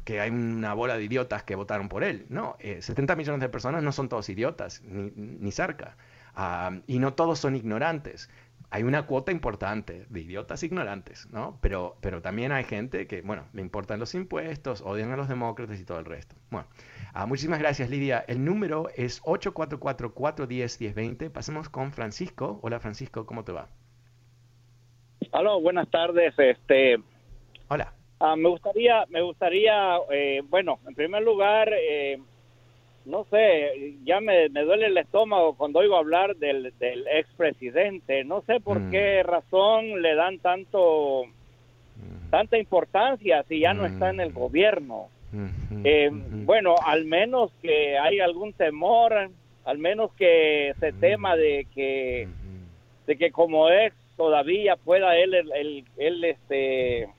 que 0.04 0.20
hay 0.20 0.32
una 0.32 0.74
bola 0.74 0.98
de 0.98 1.04
idiotas 1.04 1.44
que 1.44 1.56
votaron 1.56 1.88
por 1.90 2.04
él. 2.04 2.26
No, 2.30 2.58
70 2.60 3.14
eh, 3.14 3.16
millones 3.16 3.42
de 3.42 3.50
personas 3.50 3.84
no 3.84 3.92
son 3.92 4.10
todos 4.10 4.28
idiotas, 4.30 4.82
ni, 4.84 5.52
cerca. 5.52 5.96
Ah, 6.36 6.80
y 6.88 6.98
no 7.00 7.14
todos 7.14 7.40
son 7.40 7.56
ignorantes. 7.56 8.30
Hay 8.70 8.84
una 8.84 9.06
cuota 9.06 9.32
importante 9.34 10.06
de 10.10 10.22
idiotas 10.22 10.64
ignorantes, 10.64 11.28
¿no? 11.32 11.58
Pero, 11.62 11.98
pero 12.00 12.22
también 12.22 12.54
hay 12.54 12.64
gente 12.64 13.06
que, 13.06 13.22
bueno, 13.22 13.44
le 13.52 13.62
importan 13.62 14.00
los 14.00 14.16
impuestos, 14.16 14.82
odian 14.82 15.12
a 15.12 15.18
los 15.18 15.28
demócratas 15.28 15.78
y 15.80 15.84
todo 15.84 16.00
el 16.00 16.06
resto. 16.06 16.38
Bueno, 16.50 16.68
ah, 17.14 17.26
muchísimas 17.26 17.60
gracias, 17.60 17.90
Lidia. 17.90 18.24
El 18.28 18.46
número 18.46 18.88
es 18.96 19.22
844-410-1020. 19.24 21.30
Pasemos 21.32 21.68
con 21.68 21.92
Francisco. 21.92 22.62
Hola, 22.64 22.80
Francisco, 22.80 23.26
¿cómo 23.26 23.44
te 23.44 23.52
va? 23.52 23.68
Hola, 25.32 25.56
buenas 25.56 25.90
tardes. 25.90 26.34
Este, 26.38 26.98
Hola. 27.68 27.94
Ah, 28.24 28.36
me 28.36 28.50
gustaría, 28.50 29.04
me 29.10 29.24
gustaría, 29.24 29.98
eh, 30.12 30.44
bueno, 30.48 30.78
en 30.88 30.94
primer 30.94 31.24
lugar, 31.24 31.74
eh, 31.74 32.20
no 33.06 33.26
sé, 33.32 33.96
ya 34.04 34.20
me, 34.20 34.48
duele 34.50 34.86
el 34.86 34.98
estómago 35.00 35.56
cuando 35.56 35.80
oigo 35.80 35.96
hablar 35.96 36.36
del, 36.36 36.72
del 36.78 37.08
expresidente. 37.08 38.24
No 38.24 38.42
sé 38.42 38.60
por 38.60 38.80
mm. 38.80 38.92
qué 38.92 39.24
razón 39.24 40.04
le 40.04 40.14
dan 40.14 40.38
tanto 40.38 41.24
mm. 41.26 42.30
tanta 42.30 42.60
importancia 42.60 43.44
si 43.50 43.62
ya 43.62 43.74
no 43.74 43.88
está 43.88 44.12
en 44.12 44.20
el 44.20 44.30
mm. 44.30 44.36
gobierno. 44.36 45.08
Eh, 45.84 46.12
bueno, 46.12 46.76
al 46.86 47.06
menos 47.06 47.52
que 47.64 47.98
hay 47.98 48.20
algún 48.20 48.54
temor, 48.54 49.32
al 49.66 49.78
menos 49.80 50.14
que 50.14 50.76
se 50.80 50.94
tema 50.94 51.36
de 51.36 51.66
que 51.74 52.28
de 53.08 53.18
que 53.18 53.32
como 53.32 53.70
es 53.70 53.94
todavía 54.16 54.76
pueda 54.76 55.18
él 55.18 55.34
el, 55.34 55.86
él 55.98 56.24
este 56.24 57.10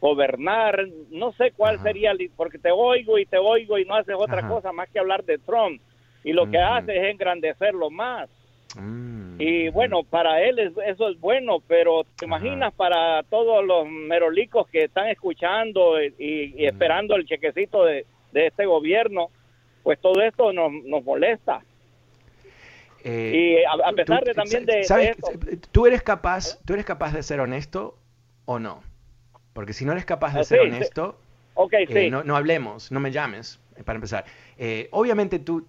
gobernar, 0.00 0.86
no 1.10 1.32
sé 1.32 1.52
cuál 1.56 1.80
sería, 1.82 2.12
porque 2.36 2.58
te 2.58 2.70
oigo 2.70 3.18
y 3.18 3.26
te 3.26 3.38
oigo 3.38 3.78
y 3.78 3.84
no 3.84 3.96
haces 3.96 4.14
otra 4.16 4.46
cosa 4.46 4.72
más 4.72 4.88
que 4.90 4.98
hablar 4.98 5.24
de 5.24 5.38
Trump. 5.38 5.80
Y 6.24 6.32
lo 6.32 6.50
que 6.50 6.58
hace 6.58 6.96
es 6.96 7.04
engrandecerlo 7.10 7.90
más. 7.90 8.28
Mm, 8.76 9.40
y 9.40 9.68
bueno, 9.70 10.02
para 10.02 10.42
él 10.42 10.58
eso 10.58 11.08
es 11.08 11.20
bueno, 11.20 11.58
pero 11.66 12.04
te 12.16 12.26
imaginas 12.26 12.74
para 12.74 13.22
todos 13.24 13.64
los 13.64 13.88
merolicos 13.88 14.68
que 14.68 14.84
están 14.84 15.08
escuchando 15.08 16.00
y, 16.02 16.66
esperando 16.66 17.16
el 17.16 17.26
chequecito 17.26 17.84
de, 17.84 18.04
este 18.34 18.66
gobierno, 18.66 19.30
pues 19.82 19.98
todo 20.00 20.20
esto 20.22 20.52
nos, 20.52 20.70
nos 20.84 21.02
molesta. 21.02 21.62
Eh, 23.02 23.62
y 23.64 23.64
a, 23.64 23.92
pesar 23.92 24.22
de 24.24 24.34
también 24.34 24.66
de, 24.66 24.82
¿Tú 25.72 25.86
eres 25.86 26.02
capaz, 26.02 26.58
tú 26.64 26.74
eres 26.74 26.84
capaz 26.84 27.12
de 27.14 27.22
ser 27.22 27.40
honesto 27.40 27.96
o 28.44 28.58
no? 28.58 28.82
Porque 29.58 29.72
si 29.72 29.84
no 29.84 29.90
eres 29.90 30.04
capaz 30.04 30.34
de 30.34 30.40
ah, 30.42 30.44
ser 30.44 30.60
honesto, 30.60 31.18
eh, 31.72 32.10
no, 32.12 32.36
hablemos, 32.36 32.92
no 32.92 33.00
me 33.00 33.10
llames, 33.10 33.58
eh, 33.74 33.82
para 33.82 33.96
empezar. 33.96 34.24
Eh, 34.56 34.86
obviamente 34.92 35.40
tú, 35.40 35.66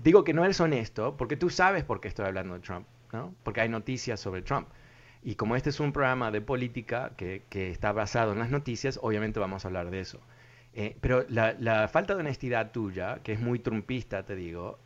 digo 0.00 0.22
que 0.22 0.32
no 0.32 0.44
eres 0.44 0.60
honesto 0.60 1.16
porque 1.16 1.36
tú 1.36 1.50
sabes 1.50 1.82
por 1.82 2.00
qué 2.00 2.06
estoy 2.06 2.26
hablando 2.26 2.54
de 2.54 2.60
Trump, 2.60 2.86
¿no? 3.12 3.34
Porque 3.42 3.60
hay 3.60 3.68
noticias 3.68 4.20
sobre 4.20 4.42
Trump. 4.42 4.68
Y 5.24 5.34
como 5.34 5.56
este 5.56 5.70
es 5.70 5.80
un 5.80 5.92
programa 5.92 6.30
de 6.30 6.40
política 6.42 7.10
que, 7.16 7.42
está 7.50 7.90
basado 7.90 8.34
en 8.34 8.38
las 8.38 8.50
noticias, 8.50 9.00
obviamente 9.02 9.40
vamos 9.40 9.64
a 9.64 9.66
hablar 9.66 9.90
de 9.90 9.98
eso. 9.98 10.20
pero 11.00 11.26
la, 11.28 11.88
falta 11.88 12.14
de 12.14 12.20
honestidad 12.20 12.70
tuya, 12.70 13.18
que 13.24 13.32
es 13.32 13.40
muy 13.40 13.58
trumpista, 13.58 14.22
te 14.22 14.36
digo, 14.36 14.78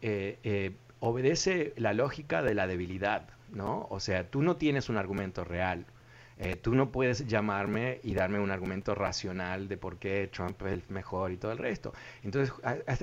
obedece 1.01 1.75
la 1.77 1.93
lógica 1.93 2.41
de 2.41 2.55
la 2.55 2.67
debilidad, 2.67 3.29
¿no? 3.51 3.89
O 3.91 4.01
sea, 4.01 4.31
tú 4.31 4.41
no 4.41 4.57
tienes 4.57 4.89
un 4.89 4.97
argumento 4.97 5.45
real. 5.45 5.85
Eh, 6.39 6.57
tú 6.57 6.75
no 6.75 6.91
puedes 6.91 7.27
llamarme 7.27 8.01
y 8.03 8.15
darme 8.15 8.41
un 8.41 8.51
argumento 8.51 8.95
racional 8.95 9.69
de 9.69 9.77
por 9.77 9.99
qué 9.99 10.29
Trump 10.33 10.61
es 10.62 10.73
el 10.73 10.83
mejor 10.89 11.33
y 11.33 11.37
todo 11.37 11.53
el 11.53 11.59
resto. 11.59 11.93
Entonces 12.23 12.55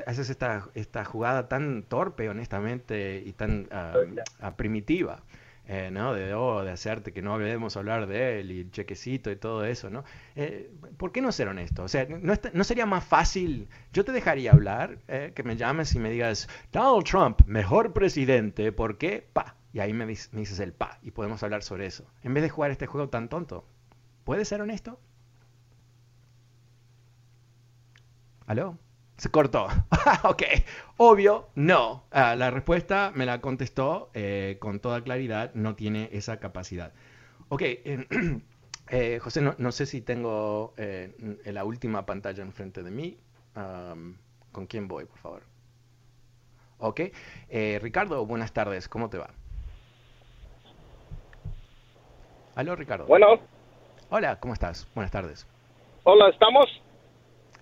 haces 0.05 0.29
esta, 0.29 0.67
esta 0.73 1.05
jugada 1.05 1.47
tan 1.47 1.83
torpe, 1.83 2.29
honestamente, 2.29 3.21
y 3.25 3.33
tan 3.33 3.67
ah, 3.71 3.93
ah, 4.41 4.55
primitiva. 4.55 5.23
Eh, 5.71 5.91
¿no? 5.91 6.15
De, 6.15 6.33
oh, 6.33 6.63
de 6.63 6.71
hacerte 6.71 7.13
que 7.13 7.21
no 7.21 7.37
debemos 7.37 7.77
hablar 7.77 8.07
de 8.07 8.39
él 8.39 8.51
y 8.51 8.59
el 8.61 8.71
chequecito 8.71 9.29
y 9.29 9.35
todo 9.35 9.63
eso, 9.65 9.91
¿no? 9.91 10.03
Eh, 10.35 10.71
¿Por 10.97 11.11
qué 11.11 11.21
no 11.21 11.31
ser 11.31 11.47
honesto? 11.47 11.83
O 11.83 11.87
sea, 11.87 12.07
no, 12.09 12.33
¿no, 12.53 12.63
sería 12.63 12.87
más 12.87 13.03
fácil, 13.03 13.67
yo 13.93 14.03
te 14.03 14.11
dejaría 14.11 14.51
hablar, 14.51 14.97
que 15.35 15.43
me 15.43 15.57
llames 15.57 15.93
y 15.93 15.99
me 15.99 16.09
digas, 16.09 16.49
Donald 16.71 17.05
Trump, 17.05 17.41
mejor 17.45 17.93
presidente, 17.93 18.71
¿por 18.71 18.97
qué? 18.97 19.23
Pa, 19.31 19.58
y 19.71 19.79
ahí 19.79 19.93
me, 19.93 20.05
dices 20.05 20.59
el 20.59 20.73
pa 20.73 20.99
y 21.03 21.11
podemos 21.11 21.43
hablar 21.43 21.63
sobre 21.63 21.85
eso. 21.85 22.05
En 22.23 22.33
vez 22.33 22.43
de 22.43 22.49
jugar 22.49 22.71
este 22.71 22.87
juego 22.87 23.09
tan 23.09 23.29
tonto. 23.29 23.65
¿Puedes 24.23 24.47
ser 24.47 24.61
honesto? 24.61 24.99
¿Aló? 28.47 28.77
Se 29.17 29.29
cortó. 29.29 29.67
ok. 30.23 30.43
Obvio, 30.97 31.49
no. 31.53 32.05
Ah, 32.11 32.35
la 32.35 32.49
respuesta 32.49 33.11
me 33.13 33.25
la 33.25 33.41
contestó 33.41 34.09
eh, 34.13 34.57
con 34.59 34.79
toda 34.79 35.03
claridad. 35.03 35.53
No 35.53 35.75
tiene 35.75 36.09
esa 36.13 36.39
capacidad. 36.39 36.93
Ok. 37.49 37.63
Eh, 38.91 39.19
José, 39.19 39.41
no, 39.41 39.71
sé 39.71 39.85
si 39.85 40.01
tengo 40.01 40.73
eh, 40.77 41.13
la 41.45 41.63
última 41.63 42.07
pantalla 42.07 42.41
enfrente 42.41 42.81
de 42.81 42.89
mí. 42.89 43.19
¿Con 44.51 44.65
quién 44.65 44.87
voy, 44.87 45.05
por 45.05 45.19
favor? 45.19 45.43
Ok. 46.79 47.01
Ricardo, 47.81 48.25
buenas 48.25 48.51
tardes. 48.51 48.89
¿Cómo 48.89 49.11
te 49.11 49.19
va? 49.19 49.29
Aló, 52.55 52.75
Ricardo. 52.75 53.05
Bueno. 53.05 53.39
Hola, 54.09 54.39
¿cómo 54.39 54.53
estás? 54.53 54.87
Buenas 54.95 55.11
tardes. 55.11 55.47
Hola, 56.03 56.29
¿estamos? 56.29 56.65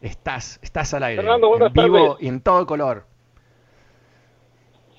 Estás, 0.01 0.59
estás 0.61 0.93
al 0.93 1.03
aire. 1.03 1.21
Fernando, 1.21 1.49
buenas 1.49 1.75
en 1.75 1.83
vivo 1.83 2.17
y 2.19 2.27
en 2.27 2.41
todo 2.41 2.65
color. 2.65 3.03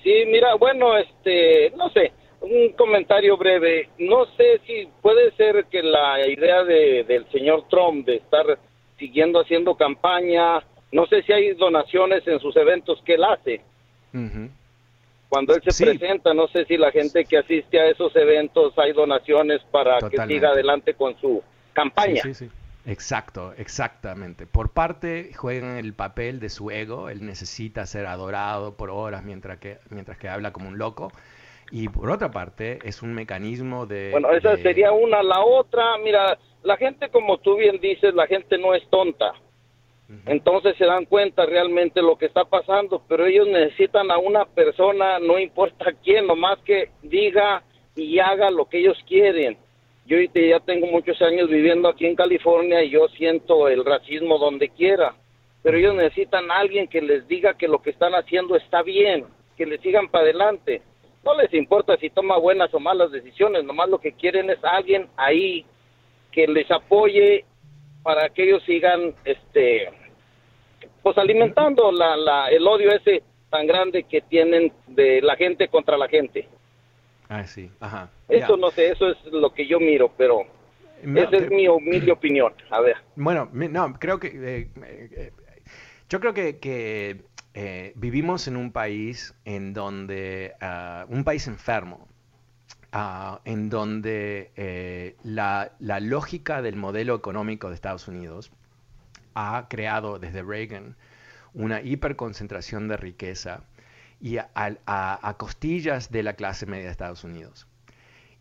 Sí, 0.03 0.23
mira, 0.27 0.55
bueno, 0.55 0.97
este, 0.97 1.71
no 1.75 1.89
sé, 1.89 2.13
un 2.41 2.73
comentario 2.73 3.37
breve. 3.37 3.89
No 3.97 4.25
sé 4.37 4.61
si 4.65 4.87
puede 5.01 5.31
ser 5.31 5.65
que 5.65 5.81
la 5.81 6.27
idea 6.27 6.63
de, 6.63 7.03
del 7.05 7.29
señor 7.31 7.65
Trump 7.69 8.05
de 8.05 8.17
estar 8.17 8.45
siguiendo 8.97 9.41
haciendo 9.41 9.75
campaña, 9.75 10.63
no 10.91 11.05
sé 11.07 11.23
si 11.23 11.33
hay 11.33 11.53
donaciones 11.53 12.27
en 12.27 12.39
sus 12.39 12.55
eventos 12.55 13.01
que 13.03 13.15
él 13.15 13.23
hace 13.23 13.61
cuando 15.29 15.55
él 15.55 15.61
se 15.65 15.85
presenta, 15.85 16.33
no 16.33 16.47
sé 16.47 16.65
si 16.65 16.75
la 16.75 16.91
gente 16.91 17.23
que 17.23 17.37
asiste 17.37 17.79
a 17.79 17.85
esos 17.87 18.15
eventos 18.15 18.73
hay 18.77 18.93
donaciones 18.93 19.61
para 19.71 19.99
que 19.99 20.17
siga 20.27 20.49
adelante 20.49 20.95
con 20.95 21.15
su 21.21 21.43
campaña. 21.73 22.21
Sí, 22.23 22.33
sí, 22.33 22.49
Exacto, 22.85 23.53
exactamente. 23.57 24.47
Por 24.47 24.71
parte 24.71 25.31
juegan 25.35 25.77
el 25.77 25.93
papel 25.93 26.39
de 26.39 26.49
su 26.49 26.71
ego, 26.71 27.09
él 27.09 27.23
necesita 27.23 27.85
ser 27.85 28.07
adorado 28.07 28.75
por 28.75 28.89
horas 28.89 29.23
mientras 29.23 29.59
que, 29.59 29.77
mientras 29.91 30.17
que 30.17 30.27
habla 30.27 30.51
como 30.51 30.69
un 30.69 30.79
loco. 30.79 31.11
Y 31.71 31.87
por 31.87 32.09
otra 32.09 32.31
parte, 32.31 32.79
es 32.83 33.03
un 33.03 33.13
mecanismo 33.13 33.85
de... 33.85 34.09
Bueno, 34.11 34.31
esa 34.31 34.57
sería 34.57 34.91
una. 34.91 35.21
La 35.21 35.41
otra, 35.41 35.99
mira, 36.03 36.35
la 36.63 36.77
gente, 36.77 37.09
como 37.09 37.37
tú 37.37 37.57
bien 37.57 37.79
dices, 37.79 38.15
la 38.15 38.25
gente 38.25 38.57
no 38.57 38.73
es 38.73 38.81
tonta. 38.89 39.33
Entonces 40.25 40.75
se 40.77 40.85
dan 40.85 41.05
cuenta 41.05 41.45
realmente 41.45 42.01
lo 42.01 42.17
que 42.17 42.25
está 42.25 42.43
pasando, 42.43 43.03
pero 43.07 43.27
ellos 43.27 43.47
necesitan 43.47 44.09
a 44.09 44.17
una 44.17 44.45
persona, 44.45 45.19
no 45.19 45.37
importa 45.37 45.93
quién, 46.03 46.25
nomás 46.25 46.57
que 46.65 46.89
diga 47.03 47.63
y 47.95 48.17
haga 48.19 48.49
lo 48.49 48.65
que 48.65 48.79
ellos 48.79 48.97
quieren. 49.07 49.57
Yo 50.07 50.17
ya 50.19 50.59
tengo 50.61 50.87
muchos 50.87 51.21
años 51.21 51.49
viviendo 51.49 51.87
aquí 51.87 52.07
en 52.07 52.15
California 52.15 52.83
y 52.83 52.89
yo 52.89 53.07
siento 53.09 53.67
el 53.67 53.85
racismo 53.85 54.39
donde 54.39 54.69
quiera, 54.69 55.13
pero 55.61 55.77
ellos 55.77 55.93
necesitan 55.93 56.49
a 56.49 56.57
alguien 56.57 56.87
que 56.87 57.01
les 57.01 57.27
diga 57.27 57.53
que 57.53 57.67
lo 57.67 57.79
que 57.83 57.91
están 57.91 58.13
haciendo 58.15 58.55
está 58.55 58.81
bien, 58.81 59.25
que 59.55 59.67
les 59.67 59.79
sigan 59.81 60.09
para 60.09 60.23
adelante. 60.23 60.81
No 61.23 61.35
les 61.35 61.53
importa 61.53 61.97
si 61.97 62.09
toma 62.09 62.37
buenas 62.39 62.73
o 62.73 62.79
malas 62.79 63.11
decisiones, 63.11 63.63
nomás 63.63 63.89
lo 63.89 63.99
que 63.99 64.13
quieren 64.13 64.49
es 64.49 64.57
alguien 64.63 65.07
ahí 65.17 65.63
que 66.31 66.47
les 66.47 66.71
apoye 66.71 67.45
para 68.01 68.29
que 68.29 68.45
ellos 68.45 68.63
sigan, 68.63 69.13
este, 69.25 69.89
pues 71.03 71.17
alimentando 71.17 71.91
la, 71.91 72.15
la, 72.15 72.49
el 72.49 72.65
odio 72.67 72.91
ese 72.91 73.23
tan 73.49 73.65
grande 73.67 74.03
que 74.03 74.21
tienen 74.21 74.71
de 74.87 75.21
la 75.21 75.35
gente 75.35 75.67
contra 75.67 75.97
la 75.97 76.07
gente. 76.07 76.47
Ah, 77.27 77.45
sí, 77.45 77.69
ajá. 77.79 78.09
Eso 78.27 78.57
no 78.57 78.71
sé, 78.71 78.91
eso 78.91 79.09
es 79.09 79.17
lo 79.31 79.53
que 79.53 79.67
yo 79.67 79.79
miro, 79.79 80.11
pero 80.17 80.45
esa 81.03 81.37
es 81.37 81.49
mi 81.49 81.67
humilde 81.67 82.11
opinión. 82.11 82.53
A 82.69 82.81
ver. 82.81 82.97
Bueno, 83.15 83.49
no, 83.53 83.93
creo 83.99 84.19
que 84.19 84.27
eh, 84.27 84.69
eh, 84.85 85.31
yo 86.09 86.19
creo 86.19 86.33
que, 86.33 86.59
que 86.59 87.21
eh, 87.53 87.93
vivimos 87.95 88.47
en 88.47 88.57
un 88.57 88.71
país 88.71 89.35
en 89.45 89.73
donde 89.73 90.53
uh, 90.61 91.11
un 91.13 91.23
país 91.23 91.47
enfermo. 91.47 92.07
Uh, 92.91 93.37
en 93.45 93.69
donde 93.69 94.51
eh, 94.55 95.15
la, 95.21 95.73
la, 95.77 95.99
lógica 95.99 96.63
del 96.63 96.75
modelo 96.75 97.13
económico 97.13 97.69
de 97.69 97.75
Estados 97.75 98.07
Unidos 98.07 98.51
ha 99.39 99.67
creado 99.69 100.19
desde 100.19 100.43
Reagan 100.43 100.95
una 101.53 101.81
hiperconcentración 101.81 102.87
de 102.87 102.97
riqueza 102.97 103.63
y 104.21 104.37
a, 104.37 105.35
costillas 105.37 106.11
de 106.11 106.23
la 106.23 106.33
clase 106.33 106.65
media 106.65 106.85
de 106.85 106.91
Estados 106.91 107.23
Unidos. 107.23 107.67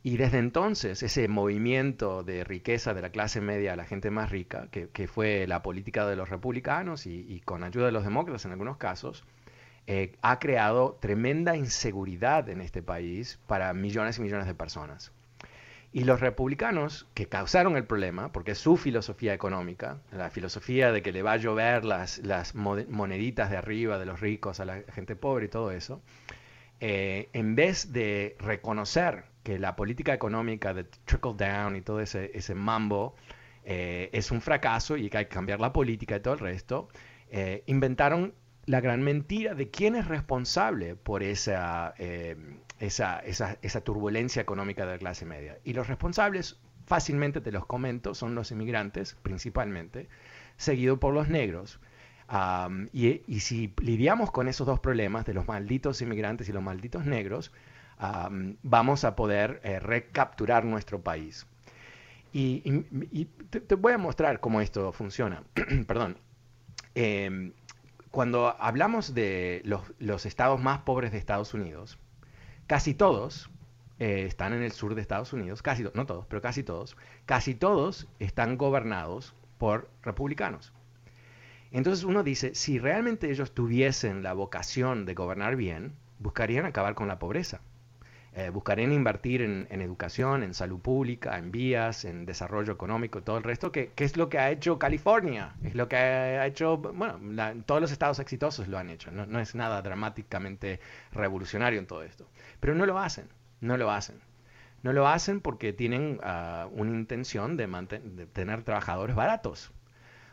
Y 0.03 0.17
desde 0.17 0.39
entonces, 0.39 1.03
ese 1.03 1.29
movimiento 1.29 2.23
de 2.23 2.45
riqueza 2.45 2.95
de 2.95 3.03
la 3.03 3.11
clase 3.11 3.41
media 3.41 3.73
a 3.73 3.77
la 3.77 3.85
gente 3.85 4.11
más 4.11 4.31
rica, 4.31 4.69
que, 4.71 4.89
que 4.89 5.09
fue 5.09 5.47
la 5.47 5.63
política 5.63 6.07
de 6.07 6.17
los 6.17 6.29
republicanos 6.29 7.07
y, 7.07 7.27
y, 7.29 7.41
con 7.41 7.65
ayuda 7.65 7.87
de 7.87 7.93
los 7.93 8.05
demócratas 8.05 8.45
en 8.45 8.53
algunos 8.53 8.77
casos, 8.77 9.25
eh, 9.87 10.17
ha 10.23 10.39
creado 10.39 10.99
tremenda 11.01 11.57
inseguridad 11.57 12.49
en 12.49 12.61
este 12.61 12.83
país 12.83 13.39
para 13.47 13.73
millones 13.73 14.19
y 14.19 14.23
millones 14.23 14.47
de 14.47 14.55
personas. 14.55 15.13
Y 15.91 16.05
los 16.05 16.21
republicanos 16.21 17.07
que 17.15 17.27
causaron 17.27 17.77
el 17.77 17.85
problema, 17.85 18.31
porque 18.31 18.55
su 18.55 18.77
filosofía 18.77 19.33
económica, 19.33 20.03
la 20.13 20.31
filosofía 20.31 20.93
de 20.93 21.03
que 21.03 21.13
le 21.13 21.23
va 21.23 21.33
a 21.33 21.37
llover 21.39 21.85
las, 21.85 22.19
las 22.19 22.55
moneditas 22.55 23.51
de 23.51 23.57
arriba 23.57 23.99
de 23.99 24.05
los 24.05 24.21
ricos 24.21 24.61
a 24.61 24.67
la 24.67 24.83
gente 24.93 25.17
pobre 25.17 25.47
y 25.47 25.49
todo 25.49 25.71
eso, 25.71 26.03
eh, 26.81 27.31
en 27.33 27.55
vez 27.55 27.93
de 27.93 28.37
reconocer 28.39 29.25
que 29.43 29.59
la 29.59 29.77
política 29.77 30.13
económica 30.13 30.75
de 30.75 30.85
trickle 30.85 31.35
down 31.37 31.75
y 31.75 31.81
todo 31.81 32.01
ese, 32.01 32.31
ese 32.35 32.55
mambo 32.55 33.17
eh, 33.65 34.11
es 34.13 34.31
un 34.31 34.43
fracaso 34.43 34.97
y 34.97 35.09
que 35.09 35.19
hay 35.19 35.25
que 35.25 35.35
cambiar 35.35 35.59
la 35.59 35.73
política 35.73 36.17
y 36.17 36.21
todo 36.21 36.35
el 36.35 36.41
resto, 36.41 36.89
eh, 37.31 37.63
inventaron 37.67 38.35
la 38.67 38.83
gran 38.83 39.03
mentira 39.03 39.55
de 39.55 39.71
quién 39.71 39.97
es 39.97 40.07
responsable 40.07 40.95
por 40.97 41.23
esa, 41.23 41.95
esa, 42.79 43.21
esa, 43.21 43.59
esa, 43.63 43.81
turbulencia 43.81 44.43
económica 44.43 44.87
de 44.87 44.93
la 44.93 44.99
clase 44.99 45.25
media. 45.25 45.59
Y 45.65 45.73
los 45.73 45.89
responsables, 45.89 46.59
fácilmente 46.87 47.41
te 47.41 47.53
los 47.53 47.67
comento, 47.67 48.15
son 48.15 48.35
los 48.35 48.51
inmigrantes 48.51 49.17
principalmente, 49.23 50.09
seguido 50.57 50.99
por 50.99 51.15
los 51.15 51.29
negros. 51.29 51.81
Um, 52.31 52.89
y, 52.93 53.23
y, 53.27 53.41
si 53.41 53.73
lidiamos 53.81 54.31
con 54.31 54.49
esos 54.49 54.67
dos 54.67 54.81
problemas 54.81 55.25
de 55.25 55.35
los 55.35 55.49
malditos 55.49 56.03
inmigrantes 56.03 56.49
y 56.49 56.53
los 56.53 56.63
malditos 56.63 57.07
negros, 57.07 57.53
um, 58.01 58.57
vamos 58.63 59.05
a 59.05 59.17
poder 59.17 59.61
eh, 59.65 59.81
recapturar 59.81 60.65
nuestro 60.65 61.01
país. 61.01 61.47
Y, 62.33 62.63
y, 62.65 63.09
y 63.11 63.25
te, 63.25 63.61
te, 63.61 63.75
voy 63.77 63.95
a 63.95 63.99
mostrar 63.99 64.41
cómo 64.41 64.61
esto 64.61 64.93
funciona. 64.93 65.43
Perdón. 65.87 66.19
Eh, 66.95 67.53
cuando 68.11 68.57
hablamos 68.59 69.15
de 69.15 69.63
los, 69.65 69.83
los, 69.99 70.27
estados 70.27 70.61
más 70.61 70.81
pobres 70.81 71.13
de 71.13 71.19
Estados 71.19 71.55
Unidos, 71.55 71.99
casi 72.69 72.95
todos 72.95 73.51
eh, 73.99 74.27
están 74.27 74.53
en 74.53 74.63
el 74.63 74.71
sur 74.71 74.95
de 74.95 75.01
Estados 75.01 75.33
Unidos, 75.33 75.63
casi 75.63 75.83
no 75.95 76.07
todos, 76.07 76.27
pero 76.27 76.41
casi 76.41 76.63
todos, 76.63 76.97
casi 77.27 77.57
todos 77.57 78.07
están 78.21 78.57
gobernados 78.57 79.35
por 79.59 79.91
republicanos. 80.03 80.73
Entonces 81.73 82.05
uno 82.05 82.23
dice, 82.23 82.55
si 82.55 82.79
realmente 82.79 83.31
ellos 83.31 83.53
tuviesen 83.53 84.23
la 84.23 84.35
vocación 84.35 85.05
de 85.05 85.15
gobernar 85.15 85.57
bien, 85.57 85.95
buscarían 86.21 86.65
acabar 86.65 86.95
con 86.95 87.09
la 87.09 87.19
pobreza. 87.19 87.61
Eh, 88.39 88.51
buscarían 88.51 88.93
invertir 88.93 89.43
en, 89.43 89.83
educación, 89.83 90.45
en 90.45 90.55
salud 90.55 90.79
pública, 90.79 91.37
en 91.39 91.51
vías, 91.51 92.05
en 92.05 92.25
desarrollo 92.25 92.73
económico, 92.73 93.21
todo 93.21 93.37
el 93.37 93.43
resto, 93.43 93.73
que, 93.73 93.91
es 93.97 94.17
lo 94.17 94.29
que 94.29 94.39
ha 94.39 94.53
hecho 94.53 94.79
California, 94.79 95.57
es 95.65 95.75
lo 95.75 95.89
que 95.89 95.97
ha 95.97 96.47
hecho, 96.47 96.77
bueno, 96.77 97.19
la, 97.21 97.57
todos 97.67 97.81
los 97.81 97.91
estados 97.91 98.21
exitosos 98.21 98.69
lo 98.69 98.79
han 98.79 98.91
hecho, 98.91 99.11
no, 99.11 99.27
no, 99.27 99.41
es 99.41 99.57
nada 99.57 99.83
dramáticamente 99.83 100.79
revolucionario 101.11 101.81
en 101.81 101.89
todo 101.89 102.05
esto, 102.05 102.29
pero 102.61 102.77
no 102.77 102.87
lo 102.87 103.01
hacen, 103.01 103.29
no 103.61 103.77
lo 103.77 103.91
hacen. 103.91 104.21
No 104.85 104.93
lo 104.93 105.09
hacen 105.09 105.41
porque 105.41 105.73
tienen 105.73 106.21
uh, 106.23 106.69
una 106.69 106.93
intención 106.93 107.57
de, 107.57 107.67
de 107.67 108.27
tener 108.27 108.63
trabajadores 108.63 109.17
baratos, 109.17 109.73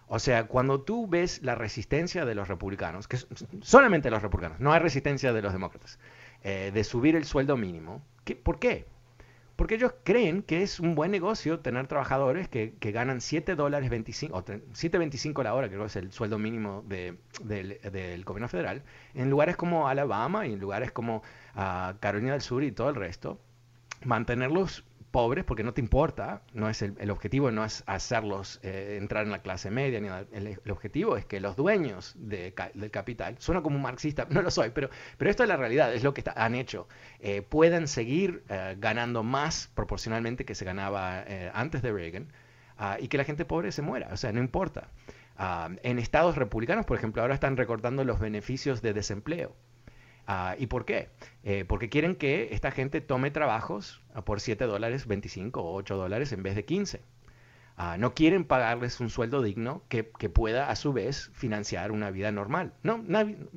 o 0.07 0.19
sea, 0.19 0.45
cuando 0.45 0.81
tú 0.81 1.07
ves 1.07 1.41
la 1.41 1.55
resistencia 1.55 2.25
de 2.25 2.35
los 2.35 2.47
republicanos, 2.47 3.07
que 3.07 3.17
solamente 3.61 4.11
los 4.11 4.21
republicanos, 4.21 4.59
no 4.59 4.71
hay 4.71 4.79
resistencia 4.79 5.33
de 5.33 5.41
los 5.41 5.51
demócratas, 5.51 5.97
eh, 6.47 6.69
de 6.71 6.83
subir 6.83 7.15
el 7.15 7.25
sueldo 7.25 7.57
mínimo. 7.57 8.03
¿Qué, 8.23 8.35
¿Por 8.35 8.59
qué? 8.59 8.85
Porque 9.55 9.73
ellos 9.73 9.95
creen 10.03 10.43
que 10.43 10.61
es 10.61 10.79
un 10.79 10.93
buen 10.93 11.09
negocio 11.09 11.59
tener 11.59 11.87
trabajadores 11.87 12.47
que, 12.47 12.75
que 12.79 12.91
ganan 12.91 13.19
7 13.19 13.55
dólares 13.55 13.89
25, 13.89 14.37
o 14.37 14.45
7.25 14.45 15.41
la 15.41 15.55
hora, 15.55 15.69
creo 15.69 15.79
que 15.79 15.87
es 15.87 15.95
el 15.95 16.11
sueldo 16.11 16.37
mínimo 16.37 16.83
de, 16.85 17.17
del 17.41 18.23
gobierno 18.25 18.47
federal, 18.47 18.83
en 19.15 19.31
lugares 19.31 19.55
como 19.55 19.87
Alabama 19.87 20.45
y 20.45 20.53
en 20.53 20.59
lugares 20.59 20.91
como 20.91 21.23
uh, 21.55 21.97
Carolina 21.99 22.33
del 22.33 22.41
Sur 22.41 22.63
y 22.63 22.71
todo 22.71 22.89
el 22.89 22.95
resto, 22.95 23.39
mantenerlos 24.03 24.83
pobres 25.15 25.45
porque 25.45 25.63
no 25.63 25.73
te 25.73 25.79
importa, 25.79 26.41
no 26.51 26.67
es 26.67 26.81
el, 26.81 26.93
el 26.99 27.09
objetivo 27.09 27.49
no 27.49 27.63
es 27.63 27.85
hacerlos 27.87 28.59
eh, 28.63 28.97
entrar 28.99 29.23
en 29.23 29.31
la 29.31 29.41
clase 29.41 29.71
media, 29.71 30.01
ni 30.01 30.09
el, 30.09 30.59
objetivo 30.69 31.15
es 31.15 31.23
que 31.25 31.39
los 31.39 31.55
dueños 31.55 32.15
de, 32.17 32.53
del 32.73 32.91
capital, 32.91 33.37
suena 33.39 33.61
como 33.61 33.77
un 33.77 33.81
marxista, 33.81 34.27
no 34.29 34.41
lo 34.41 34.51
soy, 34.51 34.71
pero, 34.71 34.89
pero 35.17 35.31
esto 35.31 35.43
es 35.43 35.47
la 35.47 35.55
realidad, 35.55 35.93
es 35.93 36.03
lo 36.03 36.13
que 36.13 36.21
han 36.35 36.53
hecho, 36.53 36.89
eh, 37.21 37.41
puedan 37.41 37.87
seguir 37.87 38.43
eh, 38.49 38.75
ganando 38.77 39.23
más 39.23 39.71
proporcionalmente 39.73 40.43
que 40.43 40.53
se 40.53 40.65
ganaba 40.65 41.23
eh, 41.25 41.49
antes 41.53 41.81
de 41.81 41.93
Reagan 41.93 42.33
uh, 42.77 43.01
y 43.01 43.07
que 43.07 43.17
la 43.17 43.23
gente 43.23 43.45
pobre 43.45 43.71
se 43.71 43.81
muera, 43.81 44.09
o 44.11 44.17
sea, 44.17 44.33
no 44.33 44.41
importa. 44.41 44.89
Uh, 45.39 45.75
en 45.83 45.97
estados 45.97 46.35
republicanos, 46.35 46.85
por 46.85 46.97
ejemplo, 46.97 47.21
ahora 47.21 47.35
están 47.35 47.55
recortando 47.55 48.03
los 48.03 48.19
beneficios 48.19 48.81
de 48.81 48.91
desempleo. 48.91 49.55
Uh, 50.27 50.55
¿Y 50.57 50.67
por 50.67 50.85
qué? 50.85 51.09
Eh, 51.43 51.65
porque 51.67 51.89
quieren 51.89 52.15
que 52.15 52.49
esta 52.51 52.71
gente 52.71 53.01
tome 53.01 53.29
trabajos 53.31 54.01
por 54.25 54.41
7 54.41 54.65
dólares 54.65 55.05
25 55.07 55.61
o 55.61 55.75
8 55.75 55.95
dólares 55.97 56.31
en 56.31 56.41
vez 56.43 56.55
de 56.55 56.65
15. 56.65 57.01
Uh, 57.77 57.97
no 57.97 58.13
quieren 58.13 58.45
pagarles 58.45 59.01
un 59.01 59.09
sueldo 59.09 59.41
digno 59.41 59.83
que, 59.89 60.09
que, 60.17 60.29
pueda 60.29 60.69
a 60.69 60.77
su 60.77 60.93
vez 60.93 61.29
financiar 61.33 61.91
una 61.91 62.09
vida 62.09 62.31
normal. 62.31 62.73
No, 62.83 63.03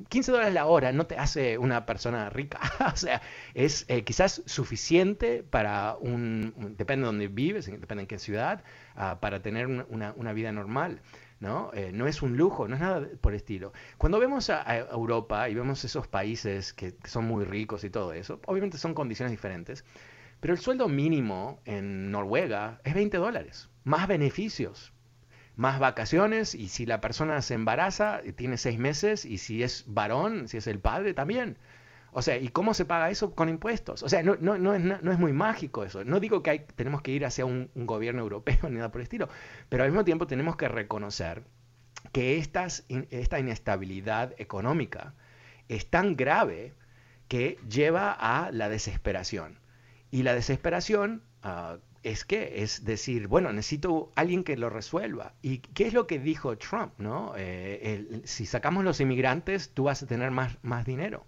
15 0.09 0.31
dólares 0.33 0.53
la 0.53 0.65
hora 0.65 0.91
no 0.91 1.07
te 1.07 1.17
hace 1.17 1.57
una 1.57 1.85
persona 1.85 2.29
rica. 2.29 2.59
o 2.93 2.97
sea, 2.97 3.21
es 3.53 3.85
eh, 3.87 4.03
quizás 4.03 4.41
suficiente 4.45 5.41
para 5.43 5.95
un, 5.95 6.53
depende 6.77 7.03
de 7.03 7.05
dónde 7.05 7.27
vives, 7.29 7.67
depende 7.67 8.01
en 8.01 8.07
qué 8.07 8.19
ciudad, 8.19 8.63
uh, 8.97 9.19
para 9.21 9.41
tener 9.41 9.67
una, 9.67 10.13
una 10.17 10.33
vida 10.33 10.51
normal. 10.51 11.01
¿no? 11.39 11.71
Eh, 11.73 11.91
no 11.93 12.07
es 12.07 12.21
un 12.21 12.37
lujo, 12.37 12.67
no 12.67 12.75
es 12.75 12.81
nada 12.81 13.07
por 13.21 13.33
estilo. 13.33 13.73
Cuando 13.97 14.19
vemos 14.19 14.49
a, 14.49 14.77
Europa 14.77 15.49
y 15.49 15.55
vemos 15.55 15.83
esos 15.83 16.07
países 16.07 16.73
que, 16.73 16.95
son 17.05 17.25
muy 17.25 17.45
ricos 17.45 17.83
y 17.83 17.89
todo 17.89 18.13
eso, 18.13 18.39
obviamente 18.45 18.77
son 18.77 18.93
condiciones 18.93 19.31
diferentes, 19.31 19.85
pero 20.39 20.53
el 20.53 20.59
sueldo 20.59 20.87
mínimo 20.87 21.61
en 21.65 22.11
Noruega 22.11 22.79
es 22.83 22.93
20 22.93 23.17
dólares, 23.17 23.69
más 23.83 24.07
beneficios, 24.07 24.93
más 25.55 25.79
vacaciones 25.79 26.55
y 26.55 26.69
si 26.69 26.85
la 26.85 27.01
persona 27.01 27.41
se 27.41 27.53
embaraza, 27.53 28.21
tiene 28.35 28.57
seis 28.57 28.79
meses 28.79 29.25
y 29.25 29.37
si 29.37 29.63
es 29.63 29.83
varón, 29.87 30.47
si 30.47 30.57
es 30.57 30.67
el 30.67 30.79
padre 30.79 31.13
también. 31.13 31.57
O 32.11 32.21
sea, 32.21 32.37
¿y 32.37 32.47
cómo 32.47 32.73
se 32.73 32.85
paga 32.85 33.09
eso? 33.09 33.35
Con 33.35 33.49
impuestos. 33.49 34.01
O 34.01 34.09
sea, 34.09 34.23
no, 34.23 34.35
no, 34.39 34.57
no, 34.57 34.73
es, 34.73 34.81
no 34.81 35.11
es 35.11 35.19
muy 35.19 35.33
mágico 35.33 35.83
eso. 35.83 36.03
No 36.03 36.19
digo 36.19 36.41
que 36.41 36.49
hay, 36.49 36.59
tenemos 36.75 37.01
que 37.01 37.11
ir 37.11 37.25
hacia 37.25 37.45
un, 37.45 37.69
un, 37.75 37.85
gobierno 37.85 38.21
europeo 38.21 38.57
ni 38.69 38.77
nada 38.77 38.91
por 38.91 39.01
el 39.01 39.03
estilo, 39.03 39.29
pero 39.67 39.83
al 39.83 39.89
mismo 39.89 40.05
tiempo 40.05 40.25
tenemos 40.25 40.55
que 40.55 40.67
reconocer 40.67 41.43
que 42.11 42.37
estas, 42.37 42.85
esta 43.09 43.39
inestabilidad 43.39 44.33
económica 44.37 45.13
es 45.67 45.89
tan 45.89 46.15
grave 46.15 46.73
que 47.27 47.59
lleva 47.69 48.11
a 48.11 48.51
la 48.51 48.69
desesperación. 48.69 49.59
Y 50.11 50.23
la 50.23 50.33
desesperación 50.33 51.23
uh, 51.43 51.77
es 52.03 52.25
que 52.25 52.63
es 52.63 52.85
decir, 52.85 53.27
bueno, 53.27 53.51
necesito 53.53 54.11
alguien 54.15 54.43
que 54.43 54.57
lo 54.57 54.69
resuelva. 54.69 55.33
¿Y 55.41 55.59
qué 55.59 55.87
es 55.87 55.93
lo 55.93 56.07
que 56.07 56.19
dijo 56.19 56.57
Trump? 56.57 56.93
¿no? 56.97 57.33
Eh, 57.37 58.21
si 58.23 58.45
sacamos 58.45 58.83
los 58.83 58.99
inmigrantes, 58.99 59.71
tú 59.73 59.83
vas 59.83 60.01
a 60.03 60.07
tener 60.07 60.31
más, 60.31 60.57
más 60.63 60.85
dinero. 60.85 61.25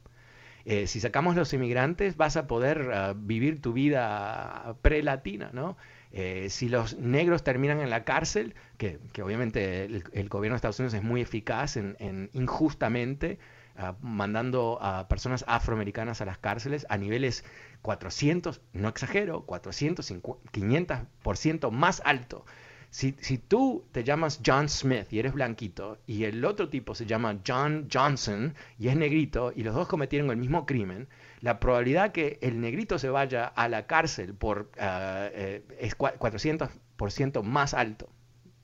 Eh, 0.66 0.88
si 0.88 1.00
sacamos 1.00 1.36
los 1.36 1.54
inmigrantes, 1.54 2.18
vas 2.18 2.38
a 2.38 2.48
poder 2.48 2.90
uh, 2.90 3.16
vivir 3.16 3.62
tu 3.62 3.74
vida 3.74 4.76
pre-latina, 4.82 5.50
¿no? 5.54 5.78
Eh, 6.12 6.48
si 6.50 6.68
los 6.70 6.98
negros 6.98 7.44
terminan 7.44 7.80
en 7.80 7.90
la 7.90 8.04
cárcel, 8.04 8.54
que, 8.78 9.00
que 9.14 9.24
obviamente 9.24 9.86
el, 9.86 10.04
el, 10.12 10.30
gobierno 10.30 10.56
de 10.56 10.58
Estados 10.58 10.80
Unidos 10.80 10.94
es 10.94 11.04
muy 11.04 11.22
eficaz 11.22 11.78
en, 11.78 11.96
en 12.00 12.30
injustamente 12.34 13.40
uh, 13.78 13.94
mandando 14.06 14.78
a 14.82 15.08
personas 15.08 15.46
afroamericanas 15.48 16.20
a 16.20 16.26
las 16.26 16.38
cárceles 16.38 16.86
a 16.90 16.98
niveles 16.98 17.46
400, 17.82 18.62
no 18.74 18.90
exagero, 18.90 19.46
400, 19.46 20.12
500% 20.12 21.72
más 21.72 22.02
alto 22.06 22.46
Si, 22.90 23.16
si, 23.20 23.38
tú 23.38 23.86
te 23.92 24.04
llamas 24.04 24.42
John 24.46 24.68
Smith 24.70 25.12
y 25.12 25.20
eres 25.20 25.34
blanquito 25.34 25.98
y 26.06 26.26
el 26.26 26.44
otro 26.44 26.70
tipo 26.70 26.94
se 26.94 27.06
llama 27.06 27.40
John 27.48 27.88
Johnson 27.92 28.54
y 28.78 28.90
es 28.90 28.96
negrito 28.98 29.54
y 29.56 29.64
los 29.64 29.74
dos 29.74 29.88
cometieron 29.88 30.30
el 30.30 30.38
mismo 30.38 30.66
crimen, 30.66 31.08
la 31.40 31.60
probabilidad 31.60 32.12
que 32.12 32.38
el 32.42 32.60
negrito 32.60 33.00
se 33.00 33.10
vaya 33.10 33.46
a 33.46 33.70
la 33.70 33.88
cárcel 33.88 34.34
por, 34.36 34.72
uh, 34.76 35.32
eh, 35.34 35.64
es 35.80 35.98
400% 35.98 37.44
más 37.44 37.74
alto, 37.74 38.10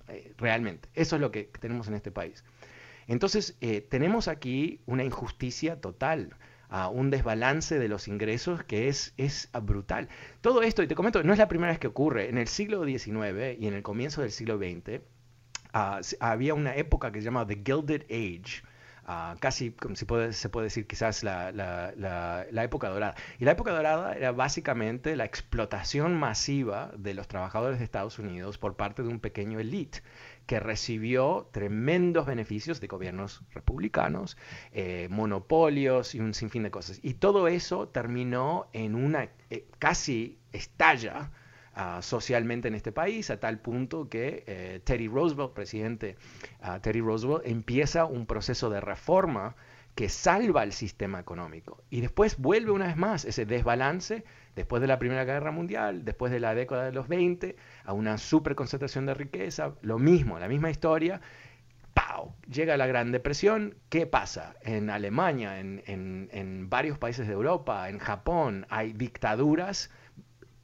eh, 0.10 0.34
realmente. 0.38 0.90
Eso 0.94 1.16
es 1.16 1.22
lo 1.22 1.32
que 1.32 1.50
tenemos 1.60 1.88
en 1.88 1.94
este 1.94 2.12
país. 2.12 2.44
Entonces, 3.08 3.56
eh, 3.62 3.82
tenemos 3.82 4.28
aquí 4.28 4.82
una 4.86 5.04
injusticia 5.06 5.80
total 5.80 6.36
a 6.70 6.90
un 6.90 7.10
desbalance 7.10 7.80
de 7.80 7.88
los 7.88 8.08
ingresos 8.08 8.64
que 8.64 8.88
es, 8.88 9.14
es 9.18 9.50
brutal. 9.62 10.10
Todo 10.42 10.64
esto, 10.64 10.84
y 10.84 10.88
te 10.88 10.96
comento, 10.96 11.24
no 11.24 11.34
es 11.34 11.40
la 11.40 11.48
primera 11.48 11.72
vez 11.72 11.80
que 11.80 11.88
ocurre. 11.88 12.30
En 12.30 12.38
el 12.38 12.48
siglo 12.48 12.86
XIX 12.86 13.58
y 13.60 13.68
en 13.68 13.74
el 13.74 13.84
comienzo 13.84 14.22
del 14.22 14.32
siglo 14.32 14.58
XX 14.58 15.02
uh, 15.74 16.02
había 16.20 16.54
una 16.54 16.76
época 16.76 17.12
que 17.12 17.20
se 17.20 17.26
llamaba 17.26 17.48
The 17.48 17.62
Gilded 17.66 18.04
Age, 18.10 18.64
Uh, 19.10 19.40
casi 19.40 19.74
si 19.94 20.04
puede, 20.04 20.34
se 20.34 20.50
puede 20.50 20.66
decir 20.66 20.86
quizás 20.86 21.24
la, 21.24 21.54
la, 21.54 21.94
la, 21.96 22.64
época 22.66 22.90
dorada. 22.90 23.16
Y 23.40 23.46
la 23.46 23.52
época 23.52 23.72
dorada 23.72 24.14
era 24.14 24.34
básicamente 24.34 25.16
la 25.16 25.24
explotación 25.24 26.20
masiva 26.20 26.92
de 26.98 27.14
los 27.14 27.30
trabajadores 27.30 27.80
de 27.80 27.86
Estados 27.86 28.20
Unidos 28.20 28.58
por 28.58 28.76
parte 28.76 29.04
de 29.04 29.08
un 29.08 29.22
pequeño 29.22 29.62
elite 29.62 30.02
que 30.48 30.60
recibió 30.62 31.50
tremendos 31.52 32.26
beneficios 32.26 32.80
de 32.80 32.88
gobiernos 32.88 33.44
republicanos, 33.52 34.38
eh, 34.72 35.08
monopolios 35.12 36.16
y 36.16 36.22
un 36.22 36.34
sinfín 36.34 36.64
de 36.64 36.72
cosas. 36.72 37.00
Y 37.04 37.16
todo 37.16 37.48
eso 37.50 37.90
terminó 37.90 38.68
en 38.72 38.96
una 38.96 39.30
eh, 39.50 39.68
casi 39.78 40.40
estalla 40.54 41.32
uh, 41.76 42.02
socialmente 42.02 42.70
en 42.70 42.76
este 42.76 42.94
país, 42.94 43.30
a 43.30 43.40
tal 43.42 43.60
punto 43.60 44.08
que 44.08 44.46
eh, 44.48 44.82
Teddy 44.86 45.10
Roosevelt, 45.10 45.52
presidente 45.52 46.16
uh, 46.64 46.80
Teddy 46.80 47.02
Roosevelt, 47.02 47.46
empieza 47.46 48.06
un 48.06 48.26
proceso 48.26 48.70
de 48.70 48.80
reforma 48.80 49.56
que 49.96 50.08
salva 50.08 50.64
el 50.64 50.72
sistema 50.72 51.20
económico. 51.20 51.84
Y 51.90 52.02
después 52.02 52.38
vuelve 52.38 52.72
una 52.72 52.88
vez 52.88 52.96
más 52.96 53.26
ese 53.26 53.46
desbalance 53.46 54.24
después 54.58 54.82
de 54.82 54.88
la 54.88 54.98
Primera 54.98 55.24
Guerra 55.24 55.52
Mundial, 55.52 56.04
después 56.04 56.32
de 56.32 56.40
la 56.40 56.56
década 56.56 56.86
de 56.86 56.92
los 56.92 57.08
20, 57.08 57.56
a 57.86 57.94
una 57.94 58.18
superconcentración 58.18 59.06
de 59.06 59.14
riqueza, 59.14 59.76
lo 59.82 60.00
mismo, 60.00 60.40
la 60.40 60.48
misma 60.48 60.72
historia. 60.72 61.22
¡Pau! 61.94 62.34
Llega 62.52 62.76
la 62.76 62.88
Gran 62.88 63.12
Depresión. 63.12 63.76
¿Qué 63.90 64.08
pasa? 64.08 64.56
En 64.64 64.90
Alemania, 64.90 65.60
en, 65.60 65.84
en, 65.86 66.30
en 66.32 66.72
varios 66.72 66.98
países 66.98 67.28
de 67.28 67.34
Europa, 67.34 67.88
en 67.88 68.00
Japón, 68.00 68.66
hay 68.70 68.94
dictaduras 68.94 69.92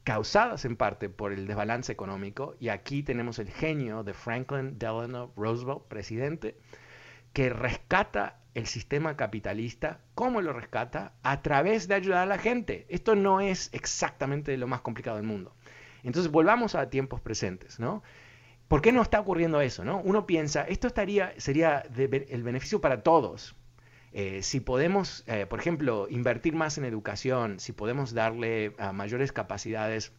causadas 0.04 0.66
en 0.66 0.76
parte 0.76 1.08
por 1.08 1.32
el 1.32 1.46
desbalance 1.46 1.92
económico. 1.92 2.56
Y 2.60 2.70
aquí 2.70 3.04
tenemos 3.04 3.38
el 3.38 3.52
genio 3.52 4.04
de 4.04 4.16
Franklin 4.16 4.80
Delano 4.80 5.32
Roosevelt, 5.38 5.84
presidente, 5.88 6.58
que 7.32 7.52
rescata 7.52 8.40
el 8.54 8.68
sistema 8.68 9.18
capitalista, 9.18 10.00
¿cómo 10.16 10.42
lo 10.42 10.54
rescata? 10.54 11.14
A 11.24 11.42
través 11.42 11.88
de 11.88 11.96
ayudar 11.96 12.24
a 12.24 12.26
la 12.26 12.38
gente. 12.38 12.86
Esto 12.90 13.16
no 13.16 13.42
es 13.42 13.70
exactamente 13.74 14.56
lo 14.58 14.68
más 14.68 14.82
complicado 14.82 15.18
del 15.18 15.26
mundo. 15.26 15.56
Entonces 16.04 16.32
volvamos 16.32 16.76
a 16.76 16.90
tiempos 16.90 17.22
presentes, 17.22 17.80
¿no? 17.80 18.04
¿Por 18.68 18.82
qué 18.82 18.92
no 18.92 19.02
está 19.02 19.20
ocurriendo 19.20 19.62
eso? 19.62 19.84
¿no? 19.84 20.00
Uno 20.00 20.26
piensa, 20.26 20.64
esto 20.64 20.88
estaría, 20.88 21.34
sería 21.38 21.84
de, 21.96 22.26
el 22.30 22.44
beneficio 22.44 22.82
para 22.82 23.04
todos. 23.04 23.56
Eh, 24.14 24.44
si 24.44 24.60
podemos, 24.60 25.24
eh, 25.28 25.46
por 25.48 25.60
ejemplo, 25.60 26.08
invertir 26.10 26.56
más 26.56 26.78
en 26.78 26.86
educación, 26.86 27.60
si 27.60 27.72
podemos 27.72 28.14
darle 28.14 28.76
uh, 28.80 28.94
mayores 28.94 29.32
capacidades 29.32 30.14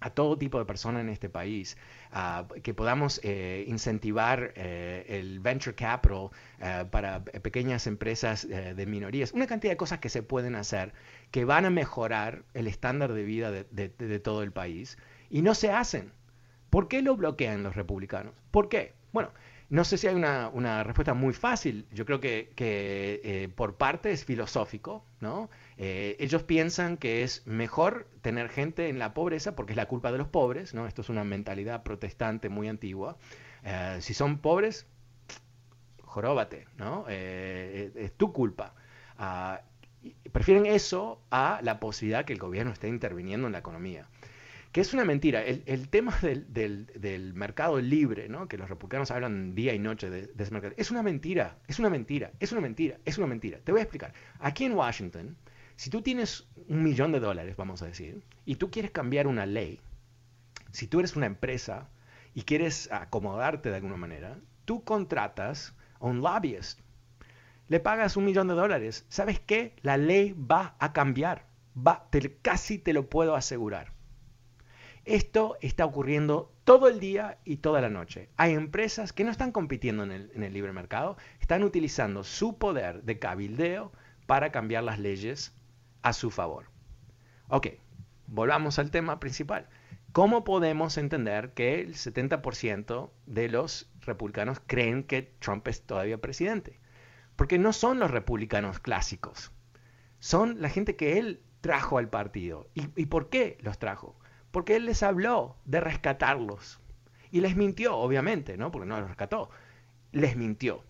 a 0.00 0.10
todo 0.10 0.36
tipo 0.36 0.58
de 0.58 0.64
personas 0.64 1.00
en 1.00 1.08
este 1.08 1.28
país, 1.28 1.76
uh, 2.12 2.46
que 2.60 2.74
podamos 2.74 3.20
eh, 3.22 3.64
incentivar 3.66 4.52
eh, 4.54 5.06
el 5.08 5.40
venture 5.40 5.74
capital 5.74 6.30
uh, 6.60 6.88
para 6.90 7.24
pequeñas 7.24 7.86
empresas 7.86 8.44
eh, 8.44 8.74
de 8.74 8.86
minorías, 8.86 9.32
una 9.32 9.46
cantidad 9.46 9.72
de 9.72 9.76
cosas 9.76 9.98
que 9.98 10.08
se 10.08 10.22
pueden 10.22 10.54
hacer 10.54 10.92
que 11.30 11.44
van 11.44 11.64
a 11.64 11.70
mejorar 11.70 12.44
el 12.54 12.66
estándar 12.66 13.12
de 13.12 13.24
vida 13.24 13.50
de, 13.50 13.64
de, 13.70 13.88
de 13.88 14.20
todo 14.20 14.42
el 14.42 14.52
país 14.52 14.98
y 15.30 15.42
no 15.42 15.54
se 15.54 15.70
hacen. 15.70 16.12
¿Por 16.70 16.88
qué 16.88 17.00
lo 17.00 17.16
bloquean 17.16 17.62
los 17.62 17.74
republicanos? 17.74 18.34
¿Por 18.50 18.68
qué? 18.68 18.92
Bueno, 19.12 19.30
no 19.68 19.84
sé 19.84 19.98
si 19.98 20.06
hay 20.06 20.14
una, 20.14 20.48
una 20.48 20.84
respuesta 20.84 21.14
muy 21.14 21.32
fácil. 21.34 21.86
Yo 21.92 22.06
creo 22.06 22.20
que, 22.20 22.52
que 22.54 23.20
eh, 23.24 23.48
por 23.48 23.76
parte 23.76 24.12
es 24.12 24.24
filosófico, 24.24 25.04
¿no? 25.20 25.50
Eh, 25.76 26.16
ellos 26.20 26.44
piensan 26.44 26.96
que 26.96 27.22
es 27.22 27.46
mejor 27.46 28.08
tener 28.22 28.48
gente 28.48 28.88
en 28.88 28.98
la 28.98 29.12
pobreza 29.12 29.56
porque 29.56 29.72
es 29.72 29.76
la 29.76 29.86
culpa 29.86 30.12
de 30.12 30.18
los 30.18 30.28
pobres, 30.28 30.72
¿no? 30.74 30.86
Esto 30.86 31.02
es 31.02 31.08
una 31.08 31.24
mentalidad 31.24 31.82
protestante 31.82 32.48
muy 32.48 32.68
antigua. 32.68 33.16
Eh, 33.64 33.98
si 34.00 34.14
son 34.14 34.38
pobres, 34.38 34.86
joróbate, 36.02 36.66
¿no? 36.76 37.06
Es 37.08 38.12
tu 38.16 38.32
culpa. 38.32 38.74
Uh, 39.18 39.56
prefieren 40.30 40.66
eso 40.66 41.20
a 41.30 41.60
la 41.62 41.80
posibilidad 41.80 42.24
que 42.24 42.32
el 42.32 42.38
gobierno 42.38 42.72
esté 42.72 42.88
interviniendo 42.88 43.46
en 43.46 43.52
la 43.52 43.58
economía 43.58 44.06
que 44.72 44.80
es 44.80 44.92
una 44.92 45.04
mentira. 45.04 45.42
El, 45.42 45.62
el 45.66 45.88
tema 45.88 46.16
del, 46.22 46.52
del, 46.52 46.86
del, 46.86 47.34
mercado 47.34 47.80
libre, 47.80 48.28
¿no? 48.28 48.48
que 48.48 48.58
los 48.58 48.68
republicanos 48.68 49.10
hablan 49.10 49.54
día 49.54 49.74
y 49.74 49.78
noche 49.78 50.10
de, 50.10 50.30
ese 50.36 50.50
mercado, 50.50 50.74
es 50.76 50.90
una 50.90 51.02
mentira, 51.02 51.58
es 51.66 51.78
una 51.78 51.90
mentira, 51.90 52.32
es 52.40 52.52
una 52.52 52.60
mentira, 52.60 52.98
es 53.04 53.18
una 53.18 53.26
mentira. 53.26 53.58
Te 53.58 53.72
voy 53.72 53.80
a 53.80 53.84
explicar. 53.84 54.12
Aquí 54.38 54.64
en 54.64 54.72
Washington, 54.72 55.36
si 55.76 55.90
tú 55.90 56.02
tienes 56.02 56.46
un 56.68 56.82
millón 56.82 57.12
de 57.12 57.20
dólares, 57.20 57.56
vamos 57.56 57.82
a 57.82 57.86
decir, 57.86 58.22
y 58.44 58.56
tú 58.56 58.70
quieres 58.70 58.90
cambiar 58.90 59.26
una 59.26 59.46
ley, 59.46 59.80
si 60.72 60.86
tú 60.86 60.98
eres 60.98 61.16
una 61.16 61.26
empresa 61.26 61.88
y 62.34 62.42
quieres 62.42 62.90
acomodarte 62.92 63.70
de 63.70 63.76
alguna 63.76 63.96
manera, 63.96 64.38
tú 64.64 64.84
contratas 64.84 65.74
a 66.00 66.06
un 66.06 66.20
lobbyist, 66.20 66.80
le 67.68 67.80
pagas 67.80 68.16
un 68.16 68.24
millón 68.24 68.48
de 68.48 68.54
dólares. 68.54 69.06
¿Sabes 69.08 69.40
qué? 69.40 69.74
La 69.82 69.96
ley 69.96 70.32
va 70.32 70.76
a 70.78 70.92
cambiar. 70.92 71.46
Va, 71.76 72.06
te, 72.10 72.36
casi 72.36 72.78
te 72.78 72.92
lo 72.92 73.08
puedo 73.08 73.34
asegurar. 73.34 73.92
Esto 75.06 75.56
está 75.60 75.84
ocurriendo 75.84 76.52
todo 76.64 76.88
el 76.88 76.98
día 76.98 77.38
y 77.44 77.58
toda 77.58 77.80
la 77.80 77.88
noche. 77.88 78.28
Hay 78.36 78.54
empresas 78.54 79.12
que 79.12 79.22
no 79.22 79.30
están 79.30 79.52
compitiendo 79.52 80.02
en 80.02 80.10
el, 80.10 80.52
libre 80.52 80.72
mercado, 80.72 81.16
están 81.38 81.62
utilizando 81.62 82.24
su 82.24 82.58
poder 82.58 83.04
de 83.04 83.20
cabildeo 83.20 83.92
para 84.26 84.50
cambiar 84.50 84.82
las 84.82 84.98
leyes 84.98 85.54
a 86.02 86.12
su 86.12 86.32
favor. 86.32 86.72
Ok, 87.46 87.68
volvamos 88.26 88.80
al 88.80 88.90
tema 88.90 89.20
principal. 89.20 89.68
¿Cómo 90.10 90.42
podemos 90.42 90.98
entender 90.98 91.52
que 91.52 91.80
el 91.80 91.94
70% 91.94 93.10
de 93.26 93.48
los 93.48 93.88
republicanos 94.00 94.60
creen 94.66 95.04
que 95.04 95.22
Trump 95.38 95.68
es 95.68 95.82
todavía 95.82 96.20
presidente? 96.20 96.80
Porque 97.36 97.58
no 97.58 97.72
son 97.72 98.00
los 98.00 98.10
republicanos 98.10 98.80
clásicos, 98.80 99.52
son 100.18 100.60
la 100.60 100.68
gente 100.68 100.96
que 100.96 101.20
él 101.20 101.44
trajo 101.60 101.98
al 101.98 102.08
partido. 102.08 102.68
¿Y, 102.74 102.88
y 103.00 103.06
por 103.06 103.28
qué 103.28 103.56
los 103.60 103.78
trajo? 103.78 104.18
Porque 104.56 104.76
él 104.76 104.86
les 104.86 105.02
habló 105.02 105.54
de 105.66 105.80
rescatarlos. 105.80 106.80
Y 107.30 107.42
les 107.42 107.56
mintió, 107.56 107.94
obviamente, 107.94 108.56
¿no? 108.56 108.70
Porque 108.70 108.88
no 108.88 108.98
los 108.98 109.08
rescató. 109.08 109.50
Les 110.12 110.34
mintió. 110.34 110.82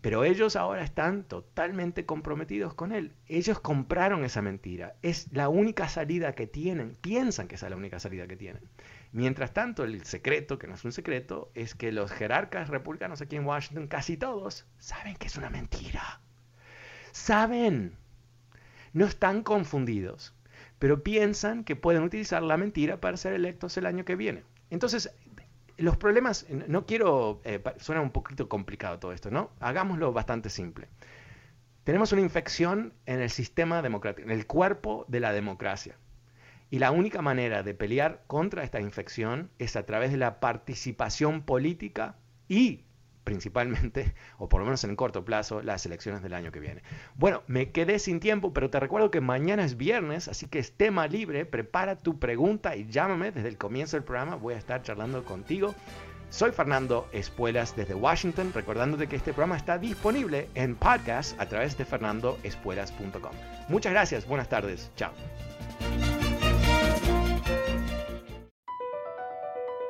Pero 0.00 0.24
ellos 0.24 0.56
ahora 0.56 0.82
están 0.82 1.24
totalmente 1.24 2.06
comprometidos 2.06 2.72
con 2.72 2.92
él. 2.92 3.12
Ellos 3.28 3.60
compraron 3.60 4.24
esa 4.24 4.40
mentira. 4.40 4.94
Es 5.02 5.30
la 5.30 5.50
única 5.50 5.90
salida 5.90 6.34
que 6.34 6.46
tienen. 6.46 6.96
Piensan 7.02 7.48
que 7.48 7.56
es 7.56 7.62
la 7.62 7.76
única 7.76 8.00
salida 8.00 8.26
que 8.26 8.36
tienen. 8.36 8.62
Mientras 9.12 9.52
tanto, 9.52 9.84
el 9.84 10.02
secreto, 10.06 10.58
que 10.58 10.66
no 10.66 10.72
es 10.72 10.84
un 10.86 10.92
secreto, 10.92 11.50
es 11.54 11.74
que 11.74 11.92
los 11.92 12.10
jerarcas 12.10 12.70
republicanos 12.70 13.20
aquí 13.20 13.36
en 13.36 13.44
Washington, 13.44 13.88
casi 13.88 14.16
todos, 14.16 14.64
saben 14.78 15.16
que 15.16 15.26
es 15.26 15.36
una 15.36 15.50
mentira. 15.50 16.22
Saben. 17.12 17.98
No 18.94 19.04
están 19.04 19.42
confundidos 19.42 20.32
pero 20.78 21.02
piensan 21.02 21.64
que 21.64 21.76
pueden 21.76 22.02
utilizar 22.02 22.42
la 22.42 22.56
mentira 22.56 23.00
para 23.00 23.16
ser 23.16 23.32
electos 23.32 23.76
el 23.76 23.86
año 23.86 24.04
que 24.04 24.16
viene. 24.16 24.44
Entonces, 24.70 25.14
los 25.78 25.96
problemas, 25.96 26.46
no 26.68 26.86
quiero, 26.86 27.40
eh, 27.44 27.62
suena 27.78 28.00
un 28.00 28.10
poquito 28.10 28.48
complicado 28.48 28.98
todo 28.98 29.12
esto, 29.12 29.30
¿no? 29.30 29.50
Hagámoslo 29.60 30.12
bastante 30.12 30.50
simple. 30.50 30.88
Tenemos 31.84 32.12
una 32.12 32.22
infección 32.22 32.94
en 33.06 33.20
el 33.20 33.30
sistema 33.30 33.82
democrático, 33.82 34.28
en 34.28 34.36
el 34.36 34.46
cuerpo 34.46 35.04
de 35.08 35.20
la 35.20 35.32
democracia. 35.32 35.96
Y 36.68 36.80
la 36.80 36.90
única 36.90 37.22
manera 37.22 37.62
de 37.62 37.74
pelear 37.74 38.24
contra 38.26 38.64
esta 38.64 38.80
infección 38.80 39.50
es 39.58 39.76
a 39.76 39.86
través 39.86 40.10
de 40.10 40.16
la 40.16 40.40
participación 40.40 41.42
política 41.42 42.16
y 42.48 42.85
principalmente, 43.26 44.14
o 44.38 44.48
por 44.48 44.60
lo 44.60 44.64
menos 44.64 44.82
en 44.84 44.96
corto 44.96 45.24
plazo, 45.24 45.60
las 45.60 45.84
elecciones 45.84 46.22
del 46.22 46.32
año 46.32 46.52
que 46.52 46.60
viene. 46.60 46.82
Bueno, 47.16 47.42
me 47.48 47.72
quedé 47.72 47.98
sin 47.98 48.20
tiempo, 48.20 48.54
pero 48.54 48.70
te 48.70 48.80
recuerdo 48.80 49.10
que 49.10 49.20
mañana 49.20 49.64
es 49.64 49.76
viernes, 49.76 50.28
así 50.28 50.46
que 50.46 50.60
es 50.60 50.72
tema 50.72 51.08
libre, 51.08 51.44
prepara 51.44 51.96
tu 51.96 52.18
pregunta 52.18 52.76
y 52.76 52.86
llámame 52.88 53.32
desde 53.32 53.48
el 53.48 53.58
comienzo 53.58 53.96
del 53.96 54.04
programa, 54.04 54.36
voy 54.36 54.54
a 54.54 54.58
estar 54.58 54.80
charlando 54.82 55.24
contigo. 55.24 55.74
Soy 56.30 56.52
Fernando 56.52 57.08
Espuelas 57.12 57.76
desde 57.76 57.94
Washington, 57.94 58.52
recordándote 58.54 59.08
que 59.08 59.16
este 59.16 59.32
programa 59.32 59.56
está 59.56 59.78
disponible 59.78 60.48
en 60.54 60.74
podcast 60.76 61.38
a 61.40 61.46
través 61.46 61.76
de 61.76 61.84
fernandoespuelas.com. 61.84 63.32
Muchas 63.68 63.92
gracias, 63.92 64.26
buenas 64.26 64.48
tardes, 64.48 64.90
chao. 64.96 65.12